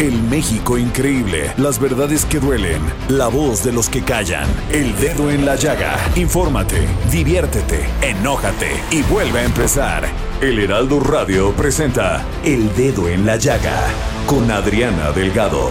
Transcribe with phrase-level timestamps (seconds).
[0.00, 5.30] El México increíble, las verdades que duelen, la voz de los que callan, el dedo
[5.30, 5.96] en la llaga.
[6.16, 6.80] Infórmate,
[7.12, 10.04] diviértete, enójate y vuelve a empezar.
[10.40, 13.86] El Heraldo Radio presenta El Dedo en la Llaga
[14.26, 15.70] con Adriana Delgado.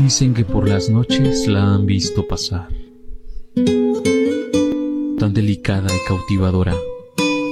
[0.00, 2.68] Dicen que por las noches la han visto pasar.
[5.20, 6.74] Tan delicada y cautivadora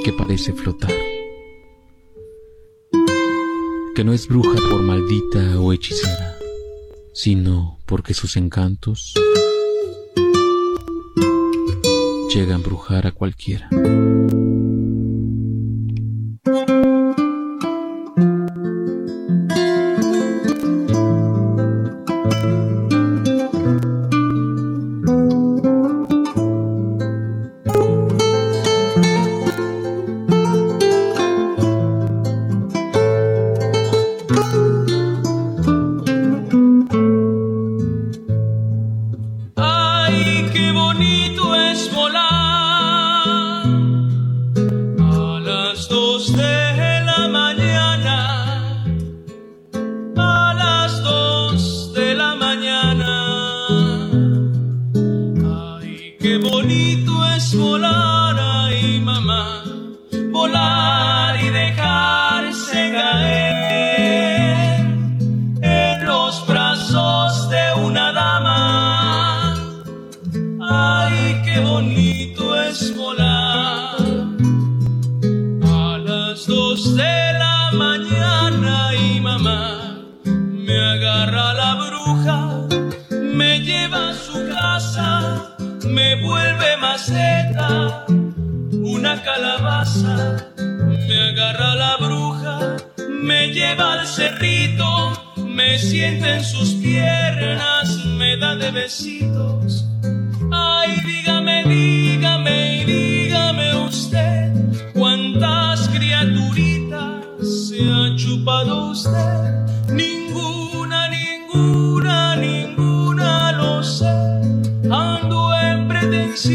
[0.05, 1.10] que parece flotar.
[4.01, 6.35] Que no es bruja por maldita o hechicera,
[7.13, 9.13] sino porque sus encantos
[12.35, 13.69] llegan a embrujar a cualquiera.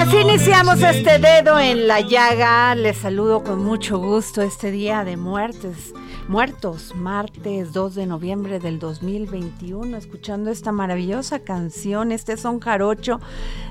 [0.06, 2.76] Así iniciamos este dedo en la llaga.
[2.76, 5.96] Les saludo con mucho gusto este día de muertes.
[6.28, 13.20] Muertos, martes 2 de noviembre del 2021, escuchando esta maravillosa canción, este son jarocho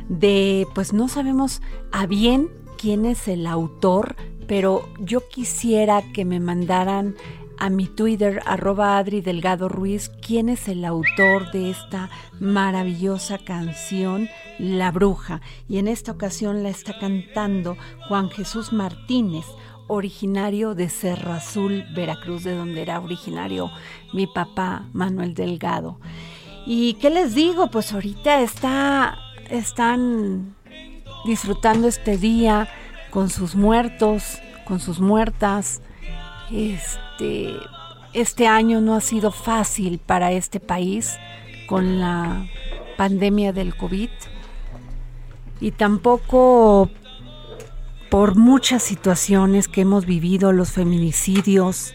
[0.09, 1.63] de, pues no sabemos
[1.93, 4.17] a bien quién es el autor,
[4.49, 7.15] pero yo quisiera que me mandaran
[7.59, 12.11] a mi Twitter, arroba Adri Delgado Ruiz, quién es el autor de esta
[12.41, 14.29] maravillosa canción,
[14.59, 15.41] La Bruja.
[15.69, 17.77] Y en esta ocasión la está cantando
[18.09, 19.47] Juan Jesús Martínez,
[19.87, 23.71] originario de Cerro Azul, Veracruz, de donde era originario
[24.13, 26.01] mi papá Manuel Delgado.
[26.67, 27.71] ¿Y qué les digo?
[27.71, 29.19] Pues ahorita está,
[29.51, 30.55] están
[31.27, 32.69] disfrutando este día
[33.11, 35.83] con sus muertos, con sus muertas.
[36.51, 37.04] Este,
[38.13, 41.19] este año no ha sido fácil para este país
[41.67, 42.47] con la
[42.97, 44.11] pandemia del COVID
[45.61, 46.91] y tampoco
[48.11, 51.95] por muchas situaciones que hemos vivido, los feminicidios,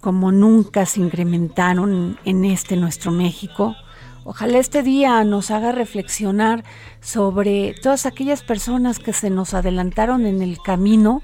[0.00, 3.74] como nunca se incrementaron en este nuestro México.
[4.24, 6.64] Ojalá este día nos haga reflexionar
[7.00, 11.22] sobre todas aquellas personas que se nos adelantaron en el camino,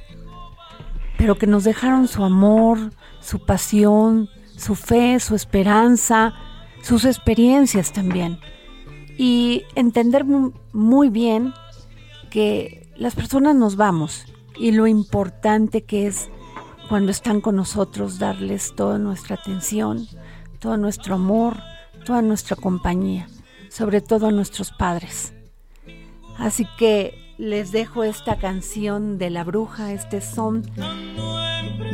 [1.23, 2.91] pero que nos dejaron su amor,
[3.21, 6.35] su pasión, su fe, su esperanza,
[6.83, 8.41] sus experiencias también.
[9.17, 11.55] Y entender muy bien
[12.29, 14.27] que las personas nos vamos
[14.57, 16.29] y lo importante que es
[16.89, 20.09] cuando están con nosotros darles toda nuestra atención,
[20.59, 21.57] todo nuestro amor,
[22.05, 23.29] toda nuestra compañía,
[23.69, 25.33] sobre todo a nuestros padres.
[26.37, 30.63] Así que les dejo esta canción de la bruja, este son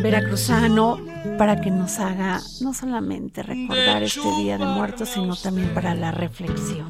[0.03, 0.99] veracruzano,
[1.37, 6.11] para que nos haga no solamente recordar este Día de Muertos, sino también para la
[6.11, 6.89] reflexión.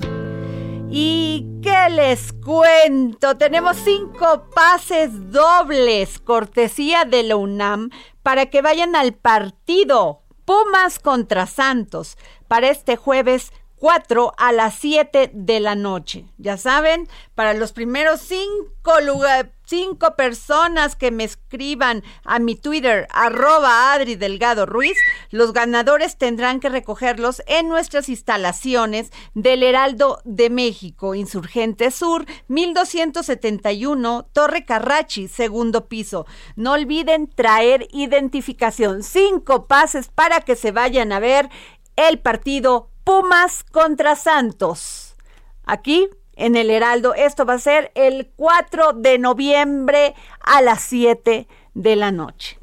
[0.91, 3.37] ¿Y qué les cuento?
[3.37, 7.91] Tenemos cinco pases dobles, cortesía de la UNAM,
[8.23, 12.17] para que vayan al partido Pumas contra Santos
[12.49, 16.27] para este jueves 4 a las 7 de la noche.
[16.37, 23.07] Ya saben, para los primeros cinco, lugar, cinco personas que me escriban a mi Twitter,
[23.11, 24.97] arroba Adri Delgado Ruiz,
[25.31, 34.29] los ganadores tendrán que recogerlos en nuestras instalaciones del Heraldo de México, Insurgente Sur, 1271,
[34.33, 36.27] Torre Carrachi, segundo piso.
[36.57, 39.03] No olviden traer identificación.
[39.03, 41.49] Cinco pases para que se vayan a ver
[41.97, 45.17] el partido Pumas contra Santos.
[45.65, 47.15] Aquí en el Heraldo.
[47.15, 52.58] Esto va a ser el 4 de noviembre a las 7 de la noche.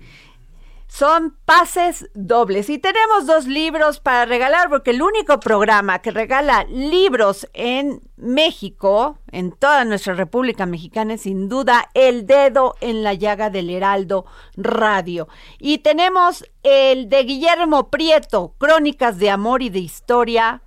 [0.98, 6.64] Son pases dobles y tenemos dos libros para regalar porque el único programa que regala
[6.70, 13.14] libros en México, en toda nuestra República Mexicana, es sin duda El Dedo en la
[13.14, 14.26] Llaga del Heraldo
[14.56, 15.28] Radio.
[15.60, 20.62] Y tenemos el de Guillermo Prieto, Crónicas de Amor y de Historia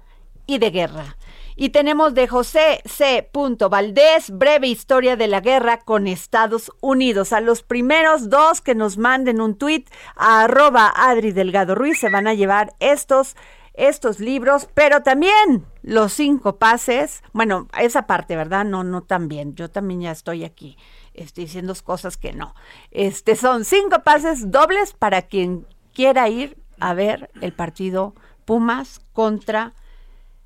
[0.47, 1.18] y de Guerra.
[1.61, 3.29] Y tenemos de José C.
[3.69, 7.33] Valdés, breve historia de la guerra con Estados Unidos.
[7.33, 12.11] A los primeros dos que nos manden un tuit a arroba Adri Delgado Ruiz se
[12.11, 13.35] van a llevar estos,
[13.75, 17.25] estos libros, pero también los cinco pases.
[17.33, 18.65] Bueno, esa parte, ¿verdad?
[18.65, 19.57] No, no también.
[19.57, 20.79] Yo también ya estoy aquí.
[21.13, 22.55] Estoy diciendo cosas que no.
[22.93, 28.15] Este son cinco pases dobles para quien quiera ir a ver el partido
[28.45, 29.75] Pumas contra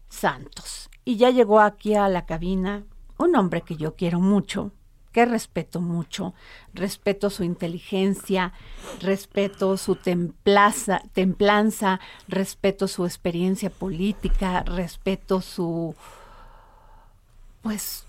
[0.09, 0.89] Santos.
[1.05, 2.85] Y ya llegó aquí a la cabina
[3.19, 4.73] un hombre que yo quiero mucho,
[5.13, 6.35] que respeto mucho,
[6.73, 8.53] respeto su inteligencia,
[9.01, 11.01] respeto su templanza,
[12.29, 15.95] respeto su experiencia política, respeto su,
[17.63, 18.07] pues,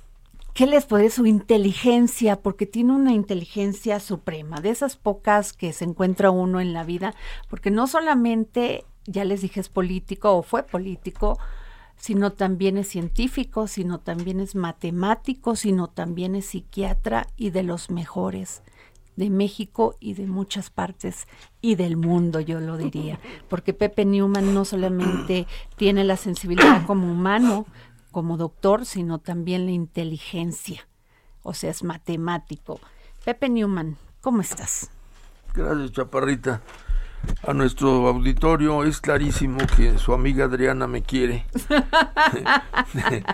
[0.53, 2.37] ¿qué les puede su inteligencia?
[2.37, 7.13] Porque tiene una inteligencia suprema, de esas pocas que se encuentra uno en la vida,
[7.49, 11.37] porque no solamente, ya les dije, es político o fue político,
[12.03, 17.89] sino también es científico, sino también es matemático, sino también es psiquiatra y de los
[17.89, 18.61] mejores
[19.15, 21.29] de México y de muchas partes
[21.61, 25.47] y del mundo, yo lo diría, porque Pepe Newman no solamente
[25.77, 27.65] tiene la sensibilidad como humano,
[28.11, 30.85] como doctor, sino también la inteligencia,
[31.41, 32.81] o sea, es matemático.
[33.23, 34.89] Pepe Newman, ¿cómo estás?
[35.53, 36.61] Gracias, Chaparrita
[37.45, 41.45] a nuestro auditorio es clarísimo que su amiga Adriana me quiere.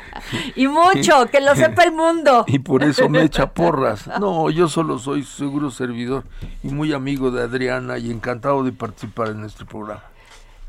[0.56, 2.46] y mucho, que lo sepa el mundo.
[2.48, 4.08] Y por eso me echa porras.
[4.20, 6.24] No, yo solo soy seguro servidor
[6.64, 10.04] y muy amigo de Adriana y encantado de participar en este programa.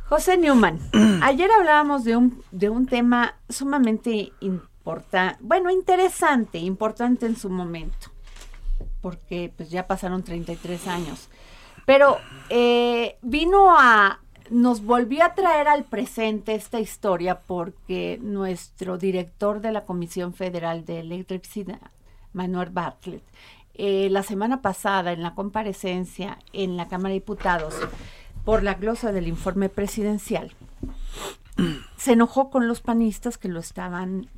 [0.08, 0.78] José Newman,
[1.22, 8.08] ayer hablábamos de un, de un tema sumamente importante, bueno, interesante, importante en su momento,
[9.00, 11.28] porque pues ya pasaron 33 años
[11.86, 12.18] pero
[12.48, 19.72] eh, vino a, nos volvió a traer al presente esta historia porque nuestro director de
[19.72, 21.80] la Comisión Federal de Electricidad,
[22.32, 23.22] Manuel Bartlett,
[23.74, 27.74] eh, la semana pasada en la comparecencia en la Cámara de Diputados
[28.44, 30.52] por la glosa del informe presidencial,
[31.96, 34.28] se enojó con los panistas que lo estaban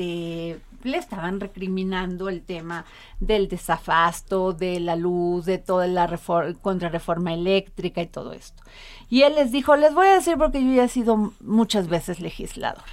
[0.00, 2.86] este, le estaban recriminando el tema
[3.20, 6.18] del desafasto, de la luz, de toda la
[6.62, 8.62] contrarreforma eléctrica y todo esto.
[9.10, 12.20] Y él les dijo, les voy a decir porque yo ya he sido muchas veces
[12.20, 12.84] legislador.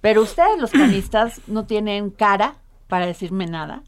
[0.00, 2.56] Pero ustedes los panistas no tienen cara
[2.88, 3.82] para decirme nada,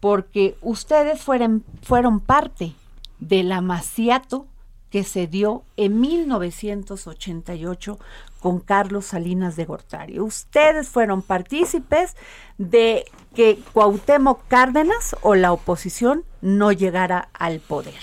[0.00, 2.74] porque ustedes fueron, fueron parte
[3.18, 4.46] del amaciato
[4.90, 7.98] que se dio en 1988
[8.40, 10.20] con Carlos Salinas de Gortari.
[10.20, 12.16] Ustedes fueron partícipes
[12.56, 13.04] de
[13.34, 18.00] que Cuauhtémoc Cárdenas o la oposición no llegara al poder.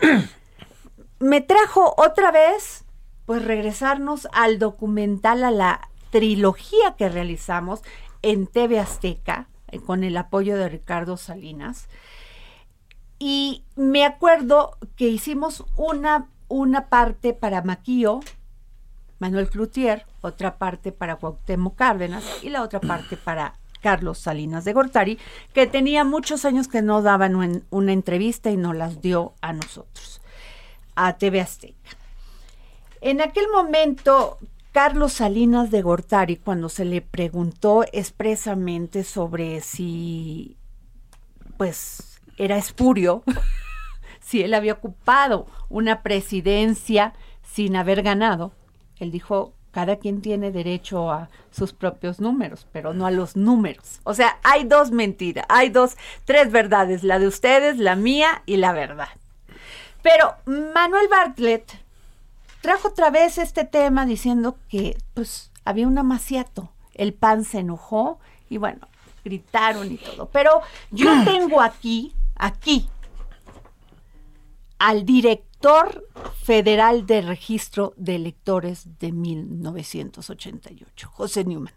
[1.20, 2.84] Me trajo otra vez,
[3.26, 7.82] pues regresarnos al documental, a la trilogía que realizamos
[8.22, 11.88] en TV Azteca, eh, con el apoyo de Ricardo Salinas.
[13.26, 18.20] Y me acuerdo que hicimos una, una parte para Maquillo,
[19.18, 24.74] Manuel Cloutier, otra parte para Cuauhtémoc Cárdenas y la otra parte para Carlos Salinas de
[24.74, 25.18] Gortari,
[25.54, 30.20] que tenía muchos años que no daban una entrevista y no las dio a nosotros,
[30.94, 31.96] a TV Azteca.
[33.00, 34.36] En aquel momento,
[34.72, 40.58] Carlos Salinas de Gortari, cuando se le preguntó expresamente sobre si,
[41.56, 43.22] pues, era espurio,
[44.20, 48.52] si él había ocupado una presidencia sin haber ganado,
[48.98, 54.00] él dijo, cada quien tiene derecho a sus propios números, pero no a los números.
[54.04, 58.56] O sea, hay dos mentiras, hay dos, tres verdades, la de ustedes, la mía y
[58.56, 59.08] la verdad.
[60.00, 61.72] Pero Manuel Bartlett
[62.60, 68.20] trajo otra vez este tema diciendo que pues había un amaciato, el PAN se enojó
[68.48, 68.86] y bueno,
[69.24, 70.28] gritaron y todo.
[70.30, 70.60] Pero
[70.90, 72.12] yo tengo aquí,
[72.44, 72.90] aquí,
[74.78, 76.06] al director
[76.42, 81.72] federal de registro de electores de 1988, José Newman.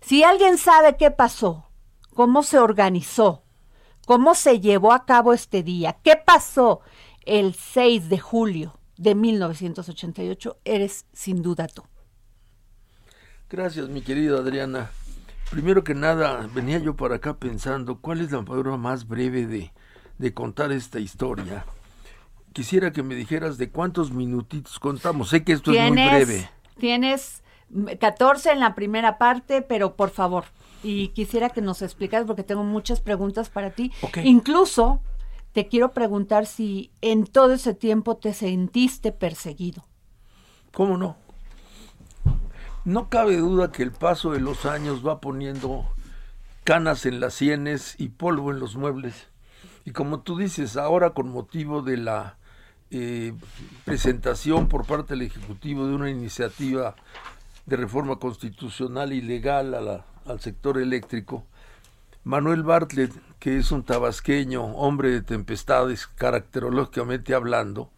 [0.00, 1.68] Si alguien sabe qué pasó,
[2.14, 3.42] cómo se organizó,
[4.06, 6.80] cómo se llevó a cabo este día, qué pasó
[7.26, 11.82] el 6 de julio de 1988, eres sin duda tú.
[13.50, 14.90] Gracias, mi querida Adriana.
[15.50, 19.72] Primero que nada, venía yo para acá pensando cuál es la forma más breve de,
[20.18, 21.64] de contar esta historia
[22.56, 25.28] quisiera que me dijeras de cuántos minutitos contamos.
[25.28, 26.48] Sé que esto es muy breve.
[26.78, 27.42] Tienes
[28.00, 30.46] 14 en la primera parte, pero por favor,
[30.82, 33.92] y quisiera que nos explicas porque tengo muchas preguntas para ti.
[34.24, 35.02] Incluso
[35.52, 39.84] te quiero preguntar si en todo ese tiempo te sentiste perseguido.
[40.72, 41.18] ¿Cómo no?
[42.86, 45.84] No cabe duda que el paso de los años va poniendo
[46.62, 49.26] canas en las sienes y polvo en los muebles.
[49.84, 52.36] Y como tú dices, ahora con motivo de la
[52.92, 53.34] eh,
[53.84, 56.94] presentación por parte del Ejecutivo de una iniciativa
[57.66, 59.74] de reforma constitucional y legal
[60.24, 61.44] al sector eléctrico,
[62.22, 67.90] Manuel Bartlett, que es un tabasqueño, hombre de tempestades, caracterológicamente hablando,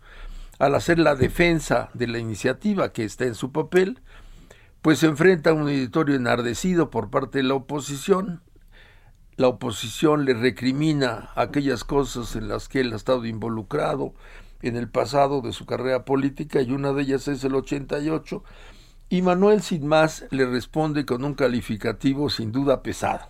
[0.59, 4.00] al hacer la defensa de la iniciativa que está en su papel,
[4.82, 8.42] pues se enfrenta a un editorio enardecido por parte de la oposición.
[9.37, 14.14] La oposición le recrimina aquellas cosas en las que él ha estado involucrado,
[14.62, 18.42] en el pasado de su carrera política y una de ellas es el 88
[19.08, 23.26] y Manuel sin más le responde con un calificativo sin duda pesado.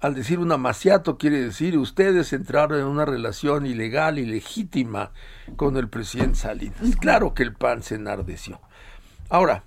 [0.00, 5.10] Al decir un amaciato quiere decir ustedes entraron en una relación ilegal y legítima
[5.56, 6.96] con el presidente Salinas.
[7.00, 8.60] Claro que el PAN se enardeció.
[9.28, 9.64] Ahora,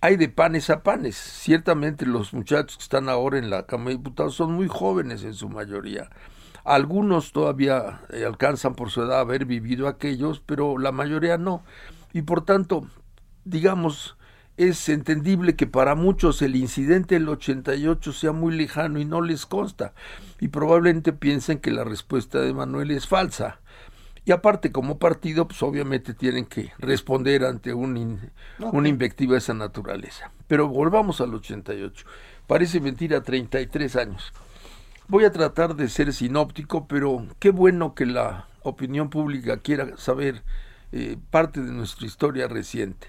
[0.00, 1.16] hay de panes a panes.
[1.16, 5.34] Ciertamente los muchachos que están ahora en la Cámara de Diputados son muy jóvenes en
[5.34, 6.10] su mayoría
[6.64, 11.62] algunos todavía eh, alcanzan por su edad haber vivido aquellos, pero la mayoría no.
[12.12, 12.86] Y por tanto,
[13.44, 14.16] digamos,
[14.56, 19.46] es entendible que para muchos el incidente del 88 sea muy lejano y no les
[19.46, 19.92] consta.
[20.40, 23.60] Y probablemente piensen que la respuesta de Manuel es falsa.
[24.26, 29.54] Y aparte, como partido, pues obviamente tienen que responder ante un una invectiva de esa
[29.54, 30.30] naturaleza.
[30.46, 32.06] Pero volvamos al 88.
[32.46, 34.32] Parece mentira, 33 años.
[35.08, 40.42] Voy a tratar de ser sinóptico, pero qué bueno que la opinión pública quiera saber
[40.92, 43.08] eh, parte de nuestra historia reciente.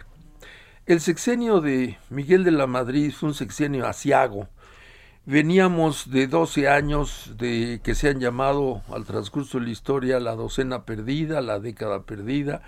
[0.85, 4.49] El sexenio de Miguel de la Madrid fue un sexenio asiago.
[5.27, 10.35] Veníamos de 12 años de que se han llamado al transcurso de la historia la
[10.35, 12.61] docena perdida, la década perdida,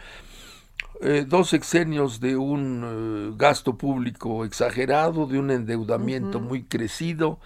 [1.02, 7.40] eh, dos sexenios de un eh, gasto público exagerado, de un endeudamiento muy crecido,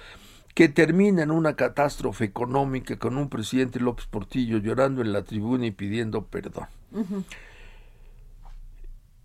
[0.55, 5.65] que termina en una catástrofe económica con un presidente López Portillo llorando en la tribuna
[5.65, 6.67] y pidiendo perdón.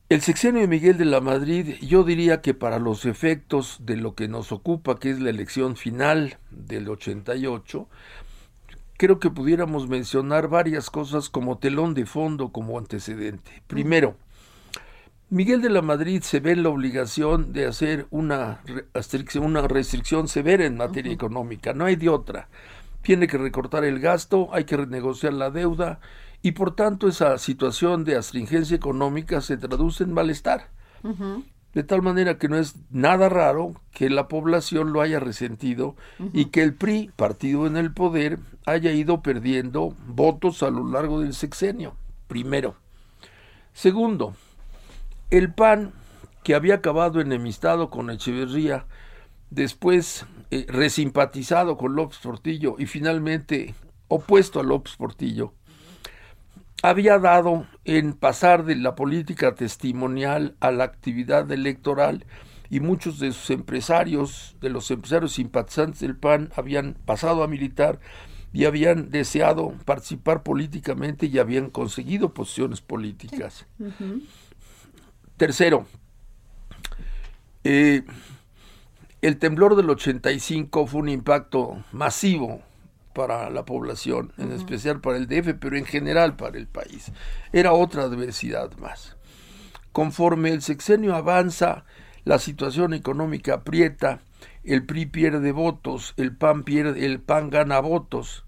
[0.08, 4.14] El sexenio de Miguel de la Madrid, yo diría que para los efectos de lo
[4.14, 7.88] que nos ocupa, que es la elección final del 88,
[8.96, 13.64] creo que pudiéramos mencionar varias cosas como telón de fondo, como antecedente.
[13.66, 14.16] Primero,
[15.28, 18.60] Miguel de la Madrid se ve en la obligación de hacer una
[18.94, 22.48] restricción, una restricción severa en materia económica, no hay de otra.
[23.02, 25.98] Tiene que recortar el gasto, hay que renegociar la deuda
[26.46, 30.68] y por tanto esa situación de astringencia económica se traduce en malestar.
[31.74, 35.96] De tal manera que no es nada raro que la población lo haya resentido
[36.32, 41.18] y que el PRI, partido en el poder, haya ido perdiendo votos a lo largo
[41.18, 41.96] del sexenio.
[42.28, 42.76] Primero.
[43.72, 44.36] Segundo,
[45.30, 45.94] el PAN,
[46.44, 48.86] que había acabado enemistado con Echeverría,
[49.50, 53.74] después eh, resimpatizado con López Portillo y finalmente
[54.06, 55.52] opuesto a López Portillo,
[56.82, 62.24] había dado en pasar de la política testimonial a la actividad electoral
[62.68, 68.00] y muchos de sus empresarios, de los empresarios simpatizantes del PAN, habían pasado a militar
[68.52, 73.66] y habían deseado participar políticamente y habían conseguido posiciones políticas.
[75.36, 75.86] Tercero,
[77.64, 78.04] eh,
[79.22, 82.62] el temblor del 85 fue un impacto masivo
[83.16, 87.10] para la población, en especial para el DF, pero en general para el país.
[87.50, 89.16] Era otra adversidad más.
[89.92, 91.86] Conforme el sexenio avanza,
[92.24, 94.20] la situación económica aprieta,
[94.64, 98.44] el PRI pierde votos, el PAN pierde, el PAN gana votos.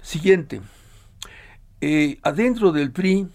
[0.00, 0.62] Siguiente.
[1.82, 3.28] Eh, adentro del PRI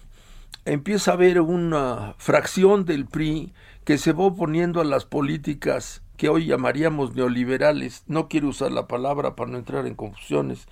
[0.66, 3.54] empieza a haber una fracción del PRI
[3.86, 8.88] que se va oponiendo a las políticas que hoy llamaríamos neoliberales, no quiero usar la
[8.88, 10.68] palabra para no entrar en confusiones,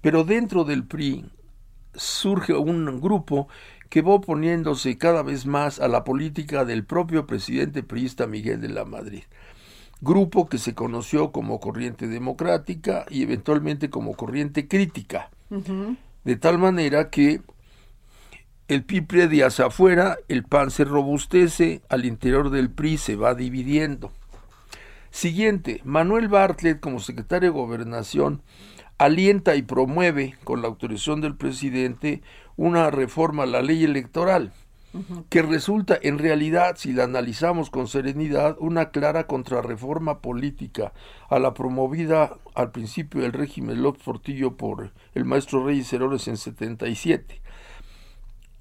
[0.00, 1.24] pero dentro del PRI
[1.94, 3.48] surge un grupo
[3.88, 8.68] que va oponiéndose cada vez más a la política del propio presidente priista Miguel de
[8.68, 9.24] la Madrid.
[10.00, 15.30] Grupo que se conoció como corriente democrática y eventualmente como corriente crítica.
[16.24, 17.42] De tal manera que
[18.68, 23.34] el PRI predi hacia afuera, el PAN se robustece, al interior del PRI se va
[23.34, 24.12] dividiendo.
[25.10, 28.42] Siguiente, Manuel Bartlett como secretario de Gobernación
[29.00, 32.20] alienta y promueve, con la autorización del presidente,
[32.56, 34.52] una reforma a la ley electoral,
[35.30, 40.92] que resulta en realidad, si la analizamos con serenidad, una clara contrarreforma política
[41.30, 46.36] a la promovida al principio del régimen López Portillo por el maestro Reyes Heroles en
[46.36, 47.40] 77.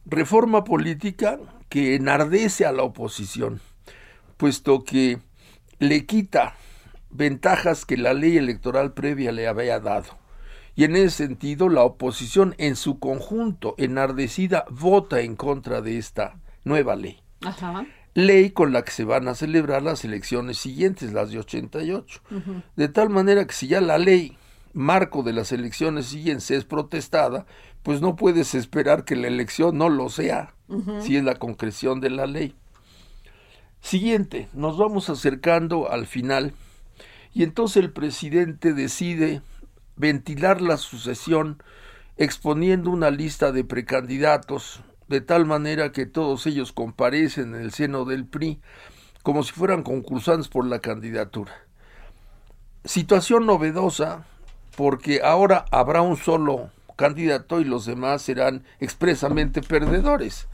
[0.06, 1.38] Reforma política
[1.68, 3.60] que enardece a la oposición,
[4.38, 5.20] puesto que
[5.80, 6.56] le quita
[7.10, 10.18] ventajas que la ley electoral previa le había dado.
[10.76, 16.40] Y en ese sentido, la oposición en su conjunto, enardecida, vota en contra de esta
[16.64, 17.22] nueva ley.
[18.14, 22.22] Ley con la que se van a celebrar las elecciones siguientes, las de 88.
[22.76, 24.38] De tal manera que si ya la ley
[24.74, 27.46] marco de las elecciones siguientes es protestada,
[27.84, 30.54] pues no puedes esperar que la elección no lo sea,
[31.02, 32.56] si es la concreción de la ley.
[33.82, 36.54] Siguiente, nos vamos acercando al final
[37.34, 39.42] y entonces el presidente decide
[39.96, 41.64] ventilar la sucesión
[42.18, 48.06] exponiendo una lista de precandidatos de tal manera que todos ellos comparecen en el seno
[48.06, 48.60] del PRI
[49.24, 51.54] como si fueran concursantes por la candidatura.
[52.84, 54.26] Situación novedosa
[54.76, 60.50] porque ahora habrá un solo candidato y los demás serán expresamente perdedores.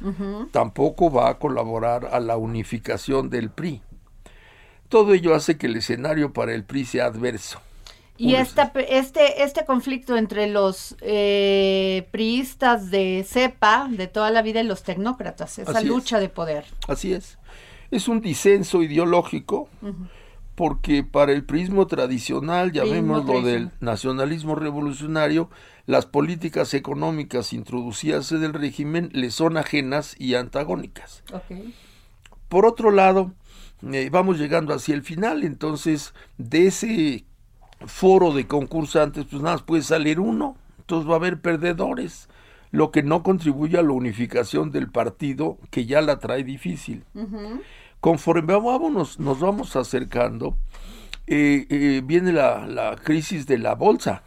[0.52, 3.82] Tampoco va a colaborar a la unificación del PRI.
[4.88, 7.60] Todo ello hace que el escenario para el PRI sea adverso.
[8.18, 14.62] Y esta, este, este conflicto entre los eh, priistas de cepa de toda la vida
[14.62, 16.66] y los tecnócratas, esa lucha de poder.
[16.88, 17.40] Así es.
[17.90, 19.68] Es un disenso ideológico
[20.56, 25.50] porque para el prismo tradicional, llamémoslo del nacionalismo revolucionario,
[25.86, 31.24] las políticas económicas introducidas en el régimen le son ajenas y antagónicas.
[32.48, 33.34] Por otro lado,
[33.92, 37.26] eh, vamos llegando hacia el final, entonces de ese
[37.86, 42.30] foro de concursantes, pues nada más puede salir uno, entonces va a haber perdedores,
[42.72, 47.04] lo que no contribuye a la unificación del partido, que ya la trae difícil.
[48.06, 50.56] Conforme vamos, nos vamos acercando,
[51.26, 54.22] eh, eh, viene la, la, crisis de la bolsa,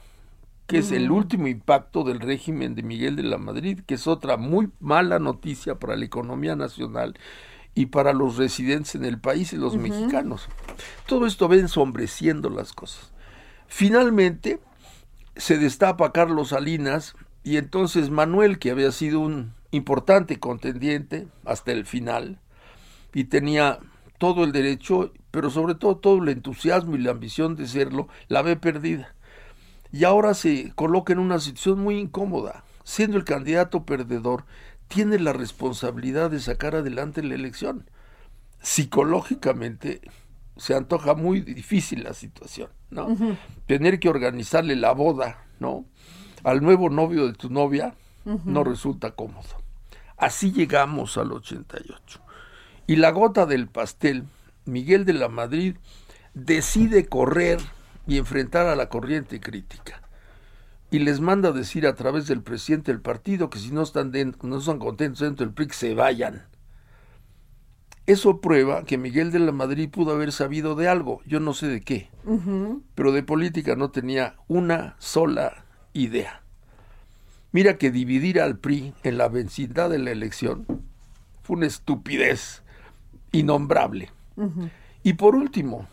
[0.67, 4.37] que es el último impacto del régimen de Miguel de la Madrid, que es otra
[4.37, 7.17] muy mala noticia para la economía nacional
[7.73, 10.49] y para los residentes en el país y los mexicanos.
[11.07, 13.13] Todo esto va ensombreciendo las cosas.
[13.69, 14.59] Finalmente
[15.37, 17.15] se destapa Carlos Salinas
[17.45, 22.41] y entonces Manuel, que había sido un importante contendiente hasta el final,
[23.19, 23.81] y tenía
[24.19, 28.43] todo el derecho, pero sobre todo todo el entusiasmo y la ambición de serlo, la
[28.43, 29.13] ve perdida.
[29.91, 32.63] Y ahora se coloca en una situación muy incómoda.
[32.85, 34.45] Siendo el candidato perdedor,
[34.87, 37.91] tiene la responsabilidad de sacar adelante la elección.
[38.61, 40.01] Psicológicamente
[40.57, 43.17] se antoja muy difícil la situación, ¿no?
[43.67, 45.87] Tener que organizarle la boda, ¿no?
[46.45, 47.97] Al nuevo novio de tu novia
[48.45, 49.61] no resulta cómodo.
[50.17, 52.28] Así llegamos al 88.
[52.89, 54.25] Y la gota del pastel,
[54.65, 55.77] Miguel de la Madrid
[56.33, 57.61] decide correr
[58.07, 60.01] y enfrentar a la corriente crítica.
[60.91, 64.49] Y les manda decir a través del presidente del partido que si no están, dentro,
[64.49, 66.47] no están contentos dentro del PRI, se vayan.
[68.07, 71.69] Eso prueba que Miguel de la Madrid pudo haber sabido de algo, yo no sé
[71.69, 72.09] de qué,
[72.95, 76.43] pero de política no tenía una sola idea.
[77.53, 80.65] Mira que dividir al PRI en la vecindad de la elección
[81.43, 82.63] fue una estupidez
[83.33, 84.11] innombrable.
[85.03, 85.87] Y por último,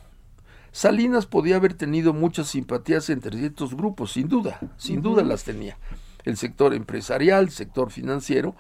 [0.71, 5.78] Salinas podía haber tenido muchas simpatías entre ciertos grupos, sin duda, sin duda las tenía.
[6.26, 8.56] El sector empresarial, el sector financiero,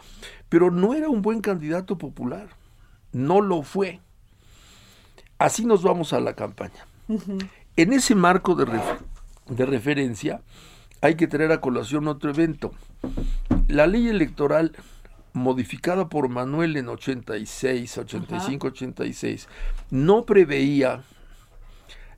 [0.49, 2.47] pero no era un buen candidato popular.
[3.11, 4.01] no lo fue.
[5.37, 6.85] Así nos vamos a la campaña.
[7.75, 8.65] En ese marco de,
[9.49, 10.41] de referencia
[11.01, 12.71] hay que traer a colación otro evento.
[13.67, 14.73] La ley electoral
[15.35, 19.47] modificada por Manuel en 86, 85, 86,
[19.91, 21.03] no preveía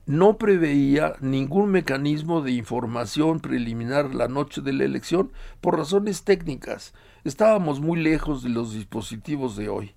[0.06, 6.94] no preveía ningún mecanismo de información preliminar la noche de la elección por razones técnicas.
[7.24, 9.94] Estábamos muy lejos de los dispositivos de hoy.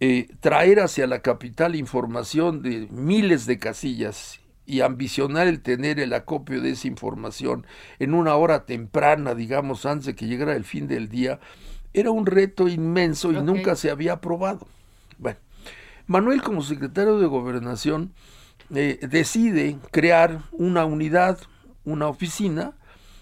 [0.00, 6.12] Eh, traer hacia la capital información de miles de casillas y ambicionar el tener el
[6.14, 7.64] acopio de esa información
[8.00, 11.38] en una hora temprana, digamos, antes de que llegara el fin del día,
[11.94, 14.66] era un reto inmenso y nunca se había aprobado.
[15.18, 15.38] Bueno,
[16.06, 18.12] Manuel como secretario de gobernación
[18.74, 21.38] eh, decide crear una unidad,
[21.84, 22.72] una oficina,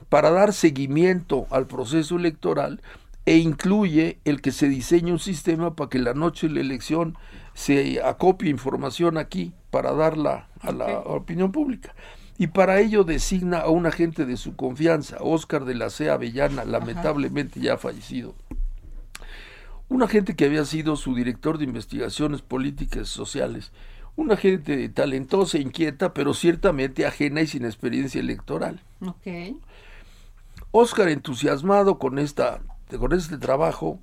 [0.09, 2.83] para dar seguimiento al proceso electoral
[3.27, 7.17] e incluye el que se diseñe un sistema para que la noche de la elección
[7.55, 11.95] se acopie información aquí para darla a la opinión pública.
[12.41, 16.09] Y para ello designa a un agente de su confianza, Oscar de la C.
[16.09, 18.35] Avellana, lamentablemente ya fallecido.
[19.91, 23.73] Un agente que había sido su director de investigaciones políticas y sociales
[24.17, 28.81] una gente talentosa, inquieta, pero ciertamente ajena y sin experiencia electoral.
[29.07, 29.59] Okay.
[30.71, 32.63] Oscar, entusiasmado con, esta,
[32.99, 34.01] con este trabajo,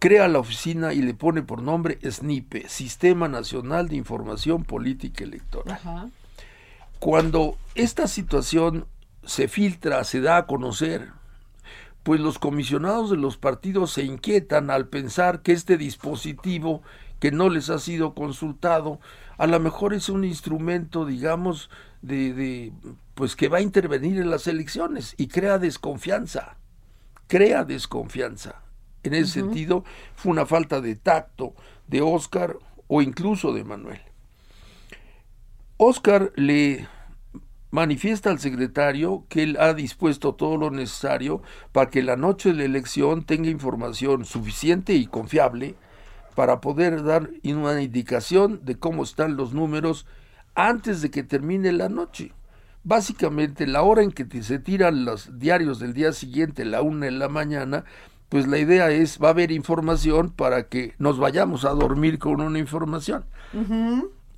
[0.00, 6.10] crea la oficina y le pone por nombre SNIPE, Sistema Nacional de Información Política Electoral.
[6.98, 8.86] Cuando esta situación
[9.24, 11.10] se filtra, se da a conocer,
[12.02, 16.82] pues los comisionados de los partidos se inquietan al pensar que este dispositivo
[17.20, 19.00] que no les ha sido consultado,
[19.38, 21.70] a lo mejor es un instrumento, digamos,
[22.02, 22.72] de, de,
[23.14, 26.56] pues que va a intervenir en las elecciones y crea desconfianza,
[27.26, 28.62] crea desconfianza.
[29.02, 31.54] En ese sentido, fue una falta de tacto
[31.86, 34.00] de Oscar o incluso de Manuel.
[35.78, 36.88] Oscar le
[37.70, 42.54] manifiesta al secretario que él ha dispuesto todo lo necesario para que la noche de
[42.54, 45.74] la elección tenga información suficiente y confiable
[46.34, 50.06] para poder dar una indicación de cómo están los números
[50.54, 52.32] antes de que termine la noche.
[52.82, 57.12] Básicamente, la hora en que se tiran los diarios del día siguiente, la una de
[57.12, 57.84] la mañana,
[58.30, 62.40] pues la idea es, va a haber información para que nos vayamos a dormir con
[62.40, 63.24] una información.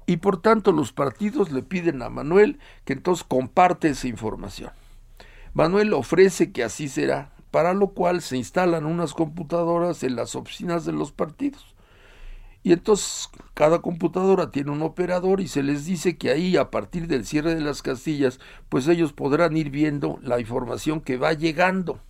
[0.08, 4.70] Y por tanto los partidos le piden a Manuel que entonces comparte esa información.
[5.52, 10.86] Manuel ofrece que así será, para lo cual se instalan unas computadoras en las oficinas
[10.86, 11.74] de los partidos.
[12.62, 17.06] Y entonces cada computadora tiene un operador y se les dice que ahí a partir
[17.06, 18.40] del cierre de las castillas,
[18.70, 22.00] pues ellos podrán ir viendo la información que va llegando.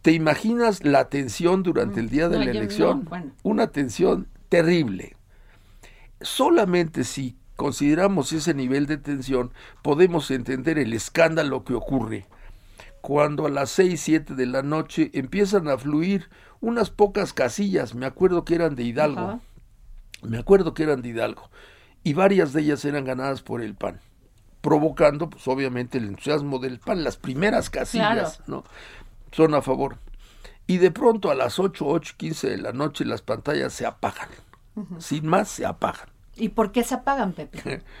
[0.00, 3.06] ¿Te imaginas la tensión durante el día de la elección?
[3.42, 5.18] Una tensión terrible.
[6.20, 9.52] Solamente si consideramos ese nivel de tensión,
[9.82, 12.26] podemos entender el escándalo que ocurre
[13.00, 16.28] cuando a las seis, siete de la noche empiezan a fluir
[16.60, 19.40] unas pocas casillas, me acuerdo que eran de Hidalgo,
[20.22, 21.50] me acuerdo que eran de Hidalgo,
[22.04, 24.00] y varias de ellas eran ganadas por el PAN,
[24.60, 27.04] provocando, pues obviamente, el entusiasmo del PAN.
[27.04, 28.64] Las primeras casillas, ¿no?
[29.32, 29.96] Son a favor.
[30.66, 34.28] Y de pronto a las 8, 8, 15 de la noche las pantallas se apagan.
[34.98, 36.08] Sin más, se apagan.
[36.36, 37.82] ¿Y por qué se apagan, Pepe?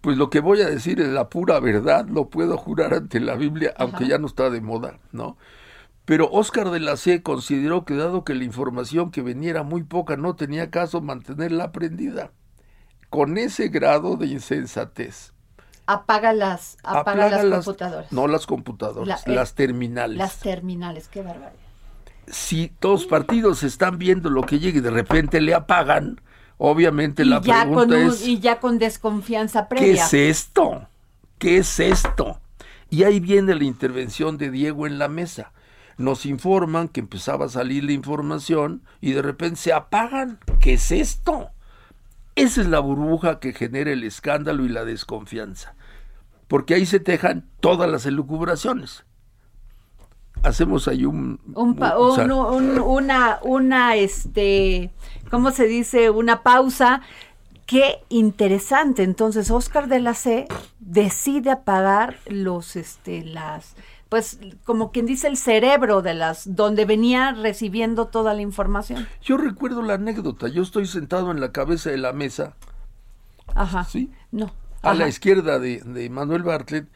[0.00, 3.34] Pues lo que voy a decir es la pura verdad, lo puedo jurar ante la
[3.34, 5.36] Biblia, aunque ya no está de moda, ¿no?
[6.04, 9.82] Pero Oscar de la C consideró que dado que la información que venía era muy
[9.82, 12.30] poca, no tenía caso mantenerla prendida.
[13.10, 15.32] Con ese grado de insensatez.
[15.86, 18.12] Apaga las, apaga las, computadoras.
[18.12, 20.16] No las computadoras, eh, las terminales.
[20.16, 21.67] Las terminales, qué barbaridad.
[22.30, 26.20] Si todos partidos están viendo lo que llega y de repente le apagan,
[26.56, 28.26] obviamente la pregunta es...
[28.26, 29.86] Y ya con desconfianza previa.
[29.86, 30.88] ¿Qué es esto?
[31.38, 32.40] ¿Qué es esto?
[32.90, 35.52] Y ahí viene la intervención de Diego en la mesa
[35.98, 40.38] nos informan que empezaba a salir la información y de repente se apagan.
[40.60, 41.50] ¿Qué es esto?
[42.36, 45.74] Esa es la burbuja que genera el escándalo y la desconfianza.
[46.46, 49.04] Porque ahí se tejan todas las elucubraciones.
[50.42, 54.90] Hacemos ahí un, una, una, este,
[55.30, 56.10] ¿cómo se dice?
[56.10, 57.02] Una pausa.
[57.66, 59.02] Qué interesante.
[59.02, 60.46] Entonces, Oscar de la C
[60.80, 63.74] decide apagar los, este, las,
[64.08, 69.06] pues como quien dice el cerebro de las donde venía recibiendo toda la información.
[69.22, 72.54] Yo recuerdo la anécdota, yo estoy sentado en la cabeza de la mesa.
[73.54, 73.84] Ajá.
[73.84, 74.10] ¿Sí?
[74.30, 74.52] No.
[74.82, 76.88] A la izquierda de, de, Manuel Bartlett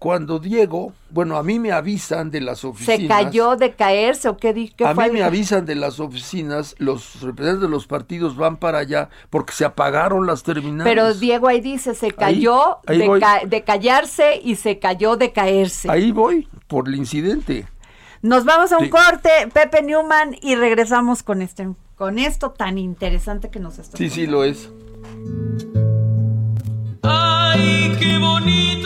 [0.00, 2.98] cuando Diego, bueno, a mí me avisan de las oficinas.
[3.00, 5.08] ¿Se cayó de caerse o qué, di- qué A fue?
[5.08, 9.52] mí me avisan de las oficinas, los representantes de los partidos van para allá porque
[9.52, 10.90] se apagaron las terminales.
[10.90, 13.20] Pero Diego ahí dice, se cayó ahí de, voy.
[13.20, 15.90] ca- de callarse y se cayó de caerse.
[15.90, 17.66] Ahí voy, por el incidente.
[18.22, 18.90] Nos vamos a un Sí.
[18.90, 24.08] corte, Pepe Newman, y regresamos con este, con esto tan interesante que nos está Sí,
[24.08, 24.70] sí lo es.
[27.02, 28.69] Ay, qué bonito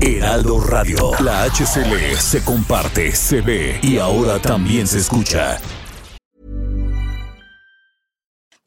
[0.00, 1.12] Heraldo Radio.
[1.24, 5.58] La HCL se comparte, se ve y ahora también se escucha.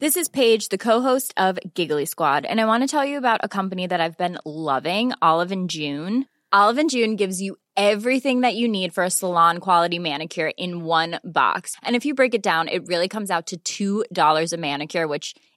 [0.00, 3.40] This is Paige, the co-host of Giggly Squad, and I want to tell you about
[3.42, 6.26] a company that I've been loving, Olive and June.
[6.52, 10.84] Olive and June gives you everything that you need for a salon quality manicure in
[10.84, 11.76] one box.
[11.82, 15.34] And if you break it down, it really comes out to $2 a manicure, which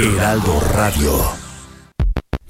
[0.00, 1.10] Heraldo Radio.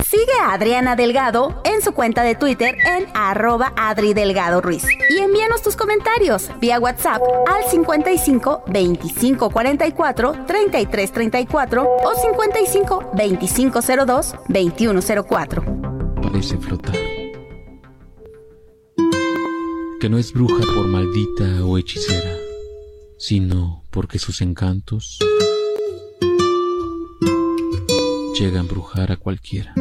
[0.04, 4.84] Sigue a Adriana Delgado en su cuenta de Twitter en arroba Adri Delgado Ruiz.
[5.08, 13.80] Y envíanos tus comentarios vía WhatsApp al 55 25 44 33 34 o 55 25
[14.06, 15.64] 02 21 04.
[16.20, 16.96] parece flotar.
[20.00, 22.37] Que no es bruja por maldita o hechicera,
[23.16, 25.18] sino porque sus encantos
[28.38, 29.74] llegan a embrujar a cualquiera.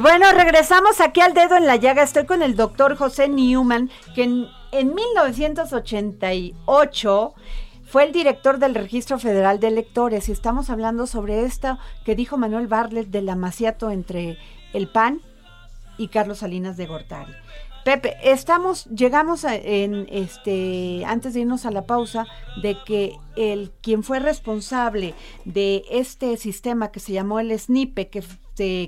[0.00, 2.02] Bueno, regresamos aquí al dedo en la llaga.
[2.02, 7.34] Estoy con el doctor José Newman, que en, en 1988
[7.84, 10.30] fue el director del Registro Federal de Electores.
[10.30, 14.38] Y estamos hablando sobre esto que dijo Manuel Barlet del amaciato entre
[14.72, 15.20] el PAN
[15.98, 17.34] y Carlos Salinas de Gortari.
[17.90, 22.24] Pepe, estamos, llegamos a- en este, antes de irnos a la pausa,
[22.62, 25.12] de que el quien fue responsable
[25.44, 28.22] de este sistema que se llamó el SNIPE, que,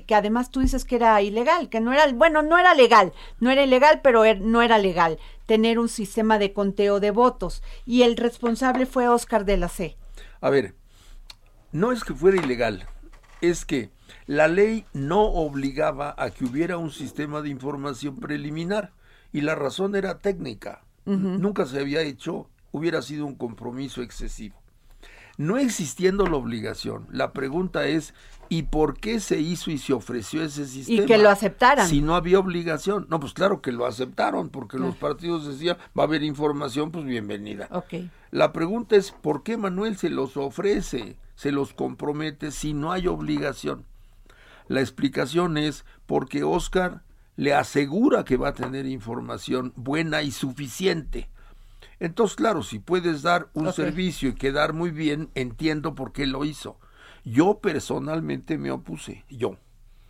[0.07, 3.11] que además tú dices que era ilegal, que no era, bueno, no era legal,
[3.41, 7.61] no era ilegal, pero er- no era legal tener un sistema de conteo de votos.
[7.85, 9.97] Y el responsable fue Oscar de la C.
[10.39, 10.75] A ver,
[11.73, 12.87] no es que fuera ilegal,
[13.41, 13.89] es que
[14.25, 18.91] la ley no obligaba a que hubiera un sistema de información preliminar
[19.31, 20.83] y la razón era técnica.
[21.05, 24.55] Nunca se había hecho, hubiera sido un compromiso excesivo.
[25.37, 28.13] No existiendo la obligación, la pregunta es
[28.49, 31.07] ¿y por qué se hizo y se ofreció ese sistema?
[31.07, 31.87] que lo aceptaran.
[31.87, 33.07] Si no había obligación.
[33.09, 37.03] No, pues claro que lo aceptaron, porque los partidos decían, va a haber información, pues
[37.05, 37.67] bienvenida.
[38.31, 43.07] La pregunta es, ¿por qué Manuel se los ofrece, se los compromete si no hay
[43.07, 43.85] obligación?
[44.67, 47.03] La explicación es porque Oscar
[47.35, 51.29] le asegura que va a tener información buena y suficiente.
[51.99, 56.45] Entonces, claro, si puedes dar un servicio y quedar muy bien, entiendo por qué lo
[56.45, 56.79] hizo.
[57.23, 59.57] Yo personalmente me opuse, yo,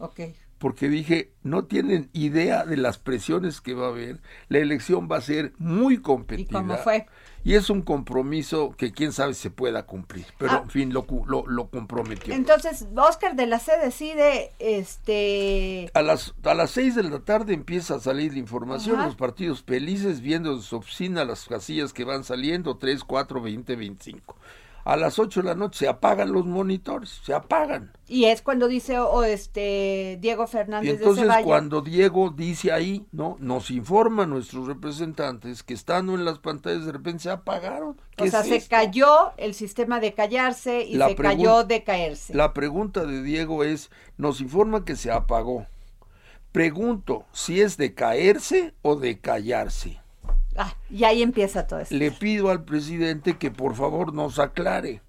[0.03, 0.19] Ok.
[0.63, 5.17] Porque dije, no tienen idea de las presiones que va a haber, la elección va
[5.17, 6.59] a ser muy competida.
[6.61, 7.05] cómo fue?
[7.43, 10.61] Y es un compromiso que quién sabe se pueda cumplir, pero Ah.
[10.63, 12.33] en fin, lo, lo, lo comprometió.
[12.33, 17.53] Entonces, Oscar de la C decide, este, A las, a las 6 de la tarde
[17.53, 19.07] empieza a salir la información, Ajá.
[19.07, 23.75] los partidos felices viendo en su oficina las casillas que van saliendo, 3, 4, 20,
[23.75, 24.37] 25.
[24.85, 27.93] A las 8 de la noche se apagan los monitores, se apagan.
[28.07, 31.45] y es cuando dice, o este, Diego Y Fernández de entonces Ceballos.
[31.47, 33.37] cuando Diego dice ahí, ¿no?
[33.39, 37.99] Nos informan nuestros representantes que estando en las pantallas de repente se apagaron.
[38.15, 38.69] ¿Qué O sea, es se esto?
[38.69, 42.33] cayó el sistema de callarse y La se cayó de caerse.
[42.33, 45.65] La pregunta de Diego es, nos informa que se apagó.
[46.51, 50.02] Pregunto, si es de caerse o de callarse.
[50.57, 51.95] Ah, y ahí empieza todo esto.
[51.95, 55.01] le pido al presidente que por favor nos aclare.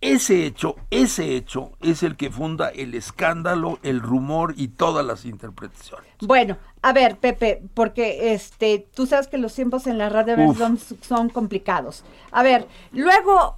[0.00, 5.24] Ese hecho, ese hecho es el que funda el escándalo, el rumor y todas las
[5.24, 6.06] interpretaciones.
[6.20, 10.78] Bueno, a ver, Pepe, porque este, tú sabes que los tiempos en la radio son,
[11.00, 12.04] son complicados.
[12.32, 13.56] A ver, luego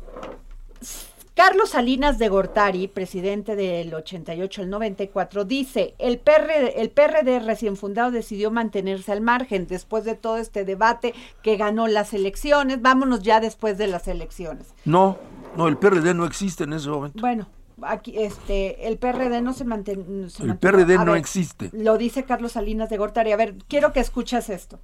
[1.36, 7.76] Carlos Salinas de Gortari, presidente del 88 al 94, dice, el PRD, el PRD recién
[7.76, 12.80] fundado decidió mantenerse al margen después de todo este debate que ganó las elecciones.
[12.80, 14.72] Vámonos ya después de las elecciones.
[14.86, 15.18] No,
[15.58, 17.20] no, el PRD no existe en ese momento.
[17.20, 17.46] Bueno,
[17.82, 20.04] aquí este el PRD no se mantiene.
[20.40, 21.68] El PRD no existe.
[21.74, 23.32] Lo dice Carlos Salinas de Gortari.
[23.32, 24.80] A ver, quiero que escuches esto.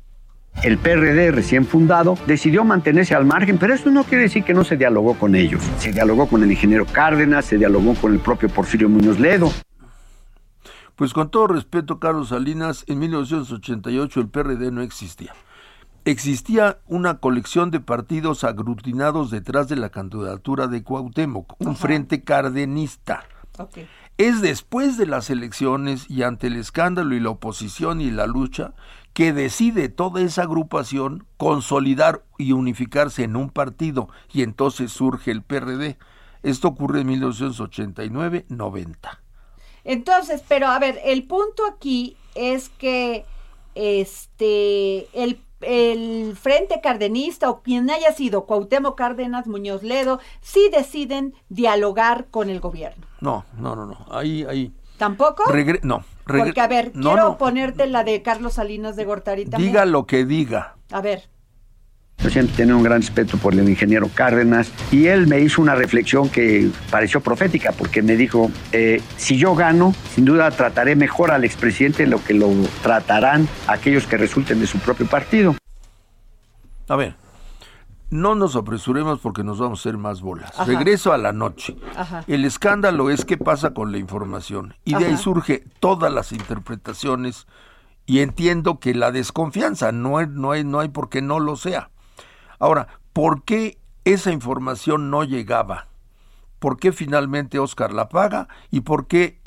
[0.62, 4.62] El PRD recién fundado decidió mantenerse al margen, pero eso no quiere decir que no
[4.62, 5.62] se dialogó con ellos.
[5.78, 9.50] Se dialogó con el ingeniero Cárdenas, se dialogó con el propio Porfirio Muñoz Ledo.
[10.94, 15.32] Pues con todo respeto, Carlos Salinas, en 1988 el PRD no existía.
[16.04, 23.24] Existía una colección de partidos aglutinados detrás de la candidatura de Cuauhtémoc, un frente cardenista.
[24.18, 28.74] Es después de las elecciones y ante el escándalo y la oposición y la lucha
[29.12, 35.42] que decide toda esa agrupación consolidar y unificarse en un partido y entonces surge el
[35.42, 35.98] PRD.
[36.42, 38.96] Esto ocurre en 1989-90.
[39.84, 43.24] Entonces, pero a ver, el punto aquí es que
[43.74, 51.34] este el, el Frente Cardenista o quien haya sido Cuauhtémoc Cárdenas, Muñoz Ledo, sí deciden
[51.48, 53.06] dialogar con el gobierno.
[53.20, 54.06] No, no, no, no.
[54.10, 54.72] Ahí, ahí.
[54.98, 55.44] ¿Tampoco?
[55.44, 56.04] Regre- no.
[56.26, 57.38] Regre- Porque, a ver, no, quiero no.
[57.38, 59.72] ponerte la de Carlos Salinas de Gortari también.
[59.72, 60.76] Diga lo que diga.
[60.90, 61.28] A ver,
[62.18, 65.74] Yo siempre tenía un gran respeto por el ingeniero Cárdenas y él me hizo una
[65.74, 71.32] reflexión que pareció profética porque me dijo, eh, si yo gano, sin duda trataré mejor
[71.32, 72.48] al expresidente de lo que lo
[72.82, 75.56] tratarán aquellos que resulten de su propio partido.
[76.88, 77.14] A ver,
[78.12, 80.50] no nos apresuremos porque nos vamos a hacer más bolas.
[80.52, 80.66] Ajá.
[80.66, 81.76] Regreso a la noche.
[81.96, 82.24] Ajá.
[82.26, 84.74] El escándalo es qué pasa con la información.
[84.84, 87.46] Y de ahí surge todas las interpretaciones
[88.04, 91.56] y entiendo que la desconfianza no hay, no hay, no hay por qué no lo
[91.56, 91.90] sea.
[92.58, 95.88] Ahora, ¿por qué esa información no llegaba?
[96.58, 98.46] ¿Por qué finalmente Oscar la paga?
[98.70, 99.40] ¿Y por qué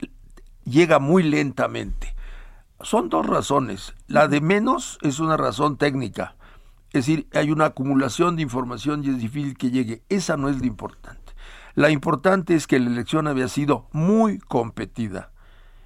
[0.64, 2.16] llega muy lentamente?
[2.82, 3.94] Son dos razones.
[4.08, 6.36] La de menos es una razón técnica.
[6.96, 10.04] Es decir, hay una acumulación de información y es difícil que llegue.
[10.08, 11.34] Esa no es la importante.
[11.74, 15.32] La importante es que la elección había sido muy competida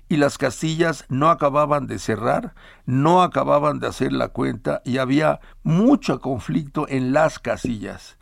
[0.08, 2.54] y las casillas no acababan de cerrar,
[2.86, 8.20] no acababan de hacer la cuenta y había mucho conflicto en las casillas,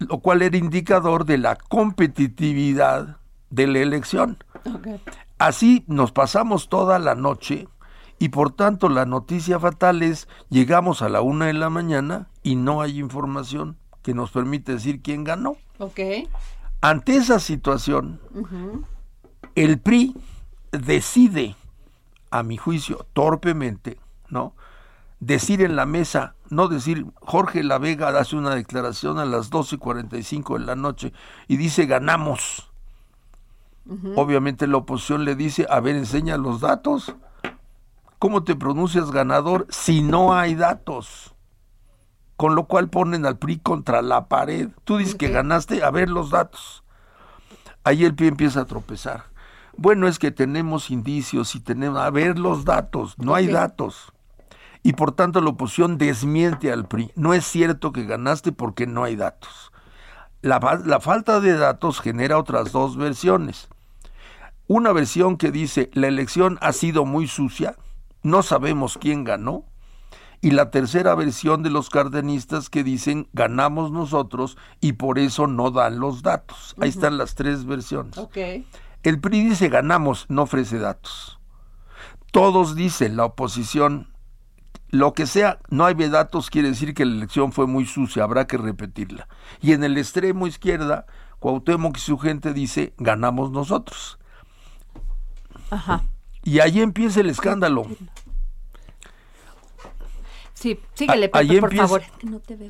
[0.00, 3.18] lo cual era indicador de la competitividad
[3.50, 4.38] de la elección.
[5.38, 7.68] Así nos pasamos toda la noche
[8.18, 12.56] y por tanto la noticia fatal es llegamos a la una de la mañana y
[12.56, 15.56] no hay información que nos permite decir quién ganó.
[15.78, 16.00] ok.
[16.80, 18.20] Ante esa situación,
[19.54, 20.14] el PRI
[20.70, 21.56] decide,
[22.30, 23.98] a mi juicio, torpemente,
[24.28, 24.54] ¿no?
[25.18, 30.58] Decir en la mesa, no decir, Jorge La Vega hace una declaración a las 12.45
[30.58, 31.12] de la noche
[31.48, 32.70] y dice ganamos.
[34.16, 37.14] Obviamente la oposición le dice, a ver, enseña los datos.
[38.18, 41.34] ¿Cómo te pronuncias ganador si no hay datos?
[42.36, 44.70] Con lo cual ponen al PRI contra la pared.
[44.84, 46.82] Tú dices que ganaste, a ver los datos.
[47.84, 49.24] Ahí el PRI empieza a tropezar.
[49.76, 54.12] Bueno, es que tenemos indicios y tenemos, a ver los datos, no hay datos.
[54.82, 57.12] Y por tanto la oposición desmiente al PRI.
[57.16, 59.72] No es cierto que ganaste porque no hay datos.
[60.40, 63.68] La, la falta de datos genera otras dos versiones.
[64.68, 67.76] Una versión que dice la elección ha sido muy sucia,
[68.26, 69.64] no sabemos quién ganó,
[70.40, 75.70] y la tercera versión de los cardenistas que dicen ganamos nosotros y por eso no
[75.70, 76.74] dan los datos.
[76.80, 78.18] Ahí están las tres versiones.
[79.02, 81.38] El PRI dice ganamos, no ofrece datos.
[82.32, 84.12] Todos dicen, la oposición,
[84.90, 88.46] lo que sea, no hay datos, quiere decir que la elección fue muy sucia, habrá
[88.46, 89.28] que repetirla.
[89.62, 91.06] Y en el extremo izquierda,
[91.38, 94.18] Cuauhtémoc y su gente dice ganamos nosotros.
[95.70, 96.02] Ajá.
[96.46, 97.86] Y ahí empieza el escándalo.
[100.54, 102.02] Sí, síguele, Pepe, por favor.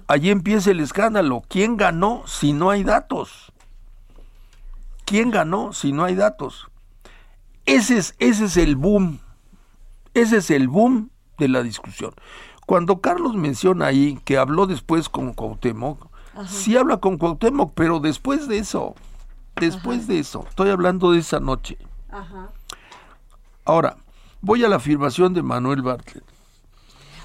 [0.09, 1.43] Allí empieza el escándalo.
[1.47, 3.53] ¿Quién ganó si no hay datos?
[5.05, 6.69] ¿Quién ganó si no hay datos?
[7.67, 9.21] Ese es, ese es el boom.
[10.15, 12.15] Ese es el boom de la discusión.
[12.65, 16.09] Cuando Carlos menciona ahí que habló después con Cuauhtémoc,
[16.49, 18.95] sí habla con Cuauhtémoc, pero después de eso,
[19.55, 21.77] después de eso, estoy hablando de esa noche.
[23.67, 23.97] Ahora,
[24.41, 26.25] voy a la afirmación de Manuel Bartlett.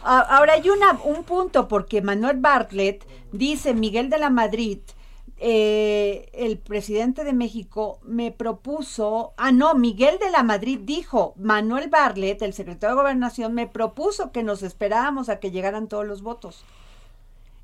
[0.03, 4.79] Ahora hay una, un punto porque Manuel Bartlett dice, Miguel de la Madrid,
[5.37, 11.89] eh, el presidente de México me propuso, ah no, Miguel de la Madrid dijo, Manuel
[11.89, 16.23] Bartlett, el secretario de Gobernación, me propuso que nos esperáramos a que llegaran todos los
[16.23, 16.63] votos.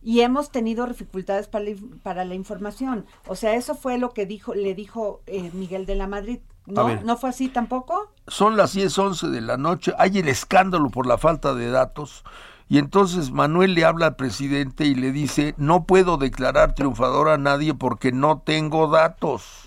[0.01, 3.05] Y hemos tenido dificultades para la, para la información.
[3.27, 6.39] O sea, eso fue lo que dijo, le dijo eh, Miguel de la Madrid.
[6.65, 7.01] ¿No?
[7.01, 8.11] ¿No fue así tampoco?
[8.27, 12.25] Son las 10, 11 de la noche, hay el escándalo por la falta de datos.
[12.69, 17.37] Y entonces Manuel le habla al presidente y le dice, no puedo declarar triunfador a
[17.37, 19.63] nadie porque no tengo datos.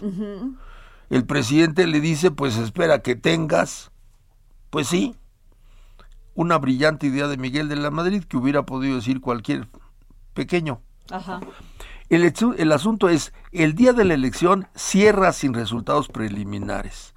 [1.09, 3.91] El presidente le dice, pues espera que tengas.
[4.69, 5.17] Pues sí,
[6.35, 9.69] una brillante idea de Miguel de la Madrid que hubiera podido decir cualquier
[10.35, 10.81] pequeño.
[12.09, 17.15] El, el asunto es, el día de la elección cierra sin resultados preliminares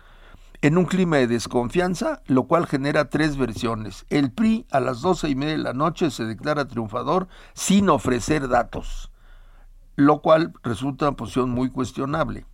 [0.63, 4.05] en un clima de desconfianza, lo cual genera tres versiones.
[4.09, 8.47] El PRI a las doce y media de la noche se declara triunfador sin ofrecer
[8.47, 9.11] datos,
[9.97, 12.45] lo cual resulta una posición muy cuestionable.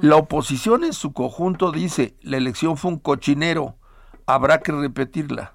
[0.00, 3.74] La oposición en su conjunto dice, la elección fue un cochinero,
[4.24, 5.54] habrá que repetirla.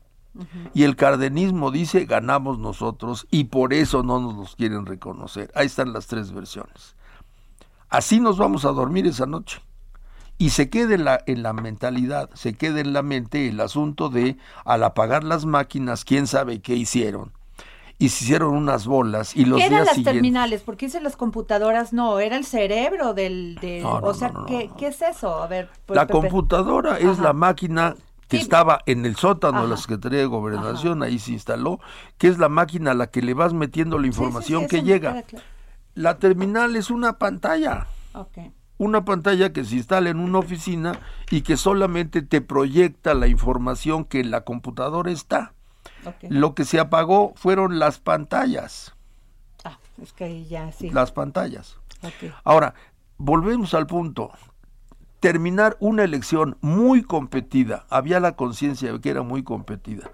[0.73, 5.51] Y el cardenismo dice, ganamos nosotros y por eso no nos los quieren reconocer.
[5.55, 6.95] Ahí están las tres versiones.
[7.89, 9.61] Así nos vamos a dormir esa noche
[10.37, 14.09] y se quede en la, en la mentalidad, se quede en la mente el asunto
[14.09, 17.31] de al apagar las máquinas, quién sabe qué hicieron.
[17.99, 20.61] Y se hicieron unas bolas y los ¿Qué eran las terminales?
[20.63, 23.59] Porque dice las computadoras, no, era el cerebro del...
[23.83, 25.41] o sea, ¿qué, ¿qué, es eso?
[25.41, 27.95] A ver, pues, La computadora es la máquina
[28.27, 31.79] que estaba en el sótano de la Secretaría de Gobernación, ahí se instaló,
[32.17, 35.23] que es la máquina a la que le vas metiendo la información que llega.
[35.93, 37.87] La terminal es una pantalla.
[38.13, 40.99] Okay una pantalla que se instala en una oficina
[41.29, 45.53] y que solamente te proyecta la información que en la computadora está.
[46.21, 48.93] Lo que se apagó fueron las pantallas.
[49.63, 50.89] Ah, es que ya sí.
[50.89, 51.77] Las pantallas.
[52.43, 52.73] Ahora,
[53.17, 54.31] volvemos al punto.
[55.23, 60.11] Terminar una elección muy competida, había la conciencia de que era muy competida,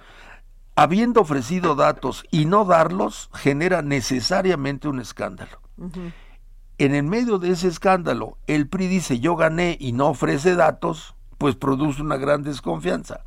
[0.75, 5.59] habiendo ofrecido datos y no darlos, genera necesariamente un escándalo
[6.79, 11.13] en el medio de ese escándalo, el PRI dice yo gané y no ofrece datos,
[11.37, 13.21] pues produce una gran desconfianza.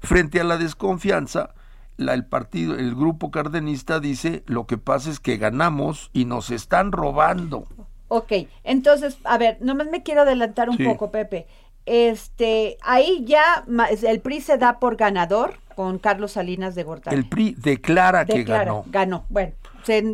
[0.00, 1.54] Frente a la desconfianza,
[1.96, 6.50] la, el partido, el grupo cardenista dice lo que pasa es que ganamos y nos
[6.50, 7.66] están robando.
[8.14, 11.48] Ok, entonces, a ver, nomás me quiero adelantar un poco, Pepe.
[11.84, 13.64] Este, ahí ya
[14.06, 17.16] el PRI se da por ganador con Carlos Salinas de Gortari.
[17.16, 18.84] El PRI declara, que ganó.
[18.86, 19.52] Ganó, bueno.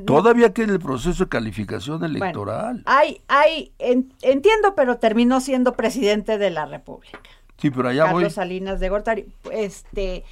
[0.07, 2.83] Todavía que en el proceso de calificación electoral.
[2.87, 7.21] hay, hay, entiendo, pero terminó siendo presidente de la República.
[7.59, 9.27] Sí, pero allá Carlos Salinas de Gortari.
[9.53, 10.25] Este,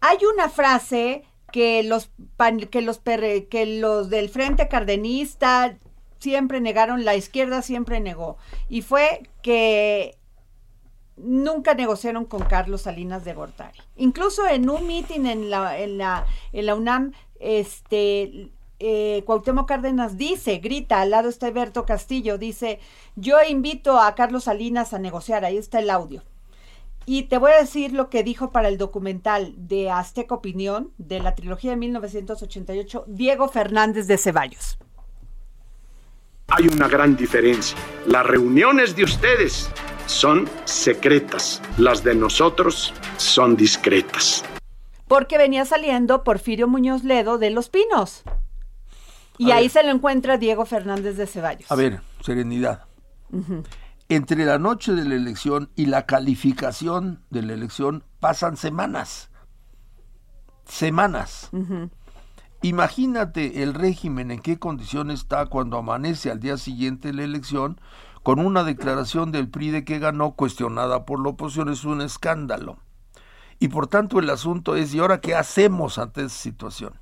[0.00, 2.10] hay una frase que los
[2.72, 5.76] que los que los del Frente Cardenista
[6.24, 8.38] siempre negaron, la izquierda siempre negó,
[8.70, 10.16] y fue que
[11.16, 13.78] nunca negociaron con Carlos Salinas de Gortari.
[13.96, 16.24] Incluso en un mitin en la, en la,
[16.74, 22.80] UNAM, este, eh, Cuauhtémoc Cárdenas dice, grita, al lado está Alberto Castillo, dice,
[23.16, 26.22] yo invito a Carlos Salinas a negociar, ahí está el audio.
[27.06, 31.20] Y te voy a decir lo que dijo para el documental de Azteca Opinión de
[31.20, 34.78] la trilogía de 1988, Diego Fernández de Ceballos.
[36.48, 37.76] Hay una gran diferencia.
[38.06, 39.70] Las reuniones de ustedes
[40.06, 44.44] son secretas, las de nosotros son discretas.
[45.08, 48.24] Porque venía saliendo Porfirio Muñoz Ledo de Los Pinos.
[49.38, 51.70] Y ahí se lo encuentra Diego Fernández de Ceballos.
[51.70, 52.84] A ver, serenidad.
[54.08, 59.30] Entre la noche de la elección y la calificación de la elección pasan semanas.
[60.66, 61.50] semanas.
[62.64, 67.78] Imagínate el régimen en qué condición está cuando amanece al día siguiente la elección
[68.22, 71.68] con una declaración del PRI de que ganó cuestionada por la oposición.
[71.68, 72.78] Es un escándalo.
[73.58, 76.94] Y por tanto el asunto es, ¿y ahora qué hacemos ante esa situación?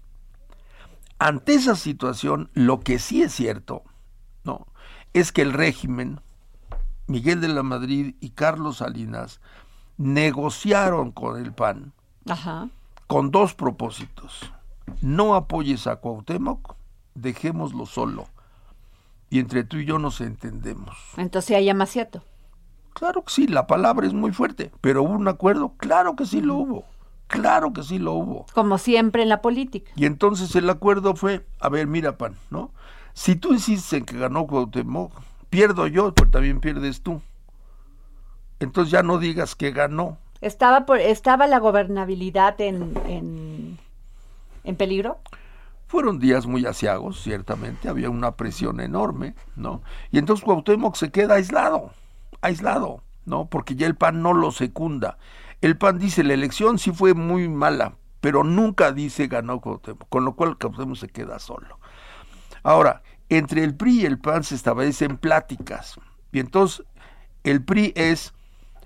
[1.20, 3.84] Ante esa situación, lo que sí es cierto,
[4.42, 4.66] ¿no?
[5.12, 6.20] Es que el régimen,
[7.06, 9.40] Miguel de la Madrid y Carlos Salinas,
[9.96, 11.92] negociaron con el PAN
[13.06, 14.52] con dos propósitos.
[15.00, 16.74] No apoyes a Cuauhtémoc,
[17.14, 18.26] dejémoslo solo.
[19.30, 20.96] Y entre tú y yo nos entendemos.
[21.16, 22.22] Entonces hay amaciato.
[22.92, 26.40] Claro que sí, la palabra es muy fuerte, pero hubo un acuerdo, claro que sí
[26.40, 26.84] lo hubo.
[27.28, 28.44] Claro que sí lo hubo.
[28.52, 29.90] Como siempre en la política.
[29.96, 32.70] Y entonces el acuerdo fue, a ver, mira, pan, ¿no?
[33.14, 35.12] Si tú insistes en que ganó Cuauhtémoc,
[35.48, 37.22] pierdo yo, pero también pierdes tú.
[38.60, 40.18] Entonces ya no digas que ganó.
[40.42, 43.78] ¿Estaba, por, estaba la gobernabilidad en, en,
[44.64, 45.18] en peligro?
[45.86, 49.82] Fueron días muy asiagos, ciertamente, había una presión enorme, ¿no?
[50.10, 51.92] Y entonces Cuauhtémoc se queda aislado,
[52.40, 53.46] aislado, ¿no?
[53.46, 55.18] Porque ya el PAN no lo secunda.
[55.60, 60.24] El PAN dice la elección sí fue muy mala, pero nunca dice ganó Cuauhtémoc, con
[60.24, 61.78] lo cual Cuauhtémoc se queda solo.
[62.62, 65.98] Ahora, entre el PRI y el PAN se establecen pláticas.
[66.32, 66.86] Y entonces
[67.44, 68.32] el PRI es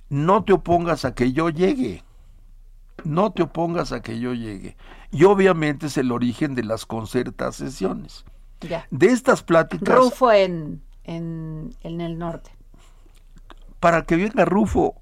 [0.09, 2.03] no te opongas a que yo llegue.
[3.05, 4.77] No te opongas a que yo llegue.
[5.17, 8.25] Y obviamente es el origen de las concertas sesiones.
[8.91, 9.97] De estas pláticas.
[9.97, 12.51] Rufo en, en, en el norte.
[13.81, 14.95] Para que venga Rufo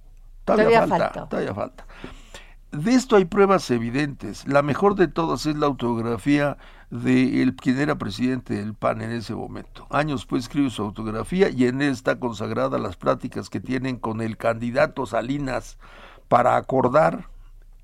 [0.45, 1.87] Todavía, falta, todavía falta.
[2.71, 4.47] De esto hay pruebas evidentes.
[4.47, 6.59] La mejor de todas es la autografía
[6.91, 9.87] de el, quien era presidente del PAN en ese momento.
[9.91, 14.21] Años después escribe su autografía y en él está consagrada las pláticas que tienen con
[14.21, 15.79] el candidato Salinas
[16.29, 17.29] para acordar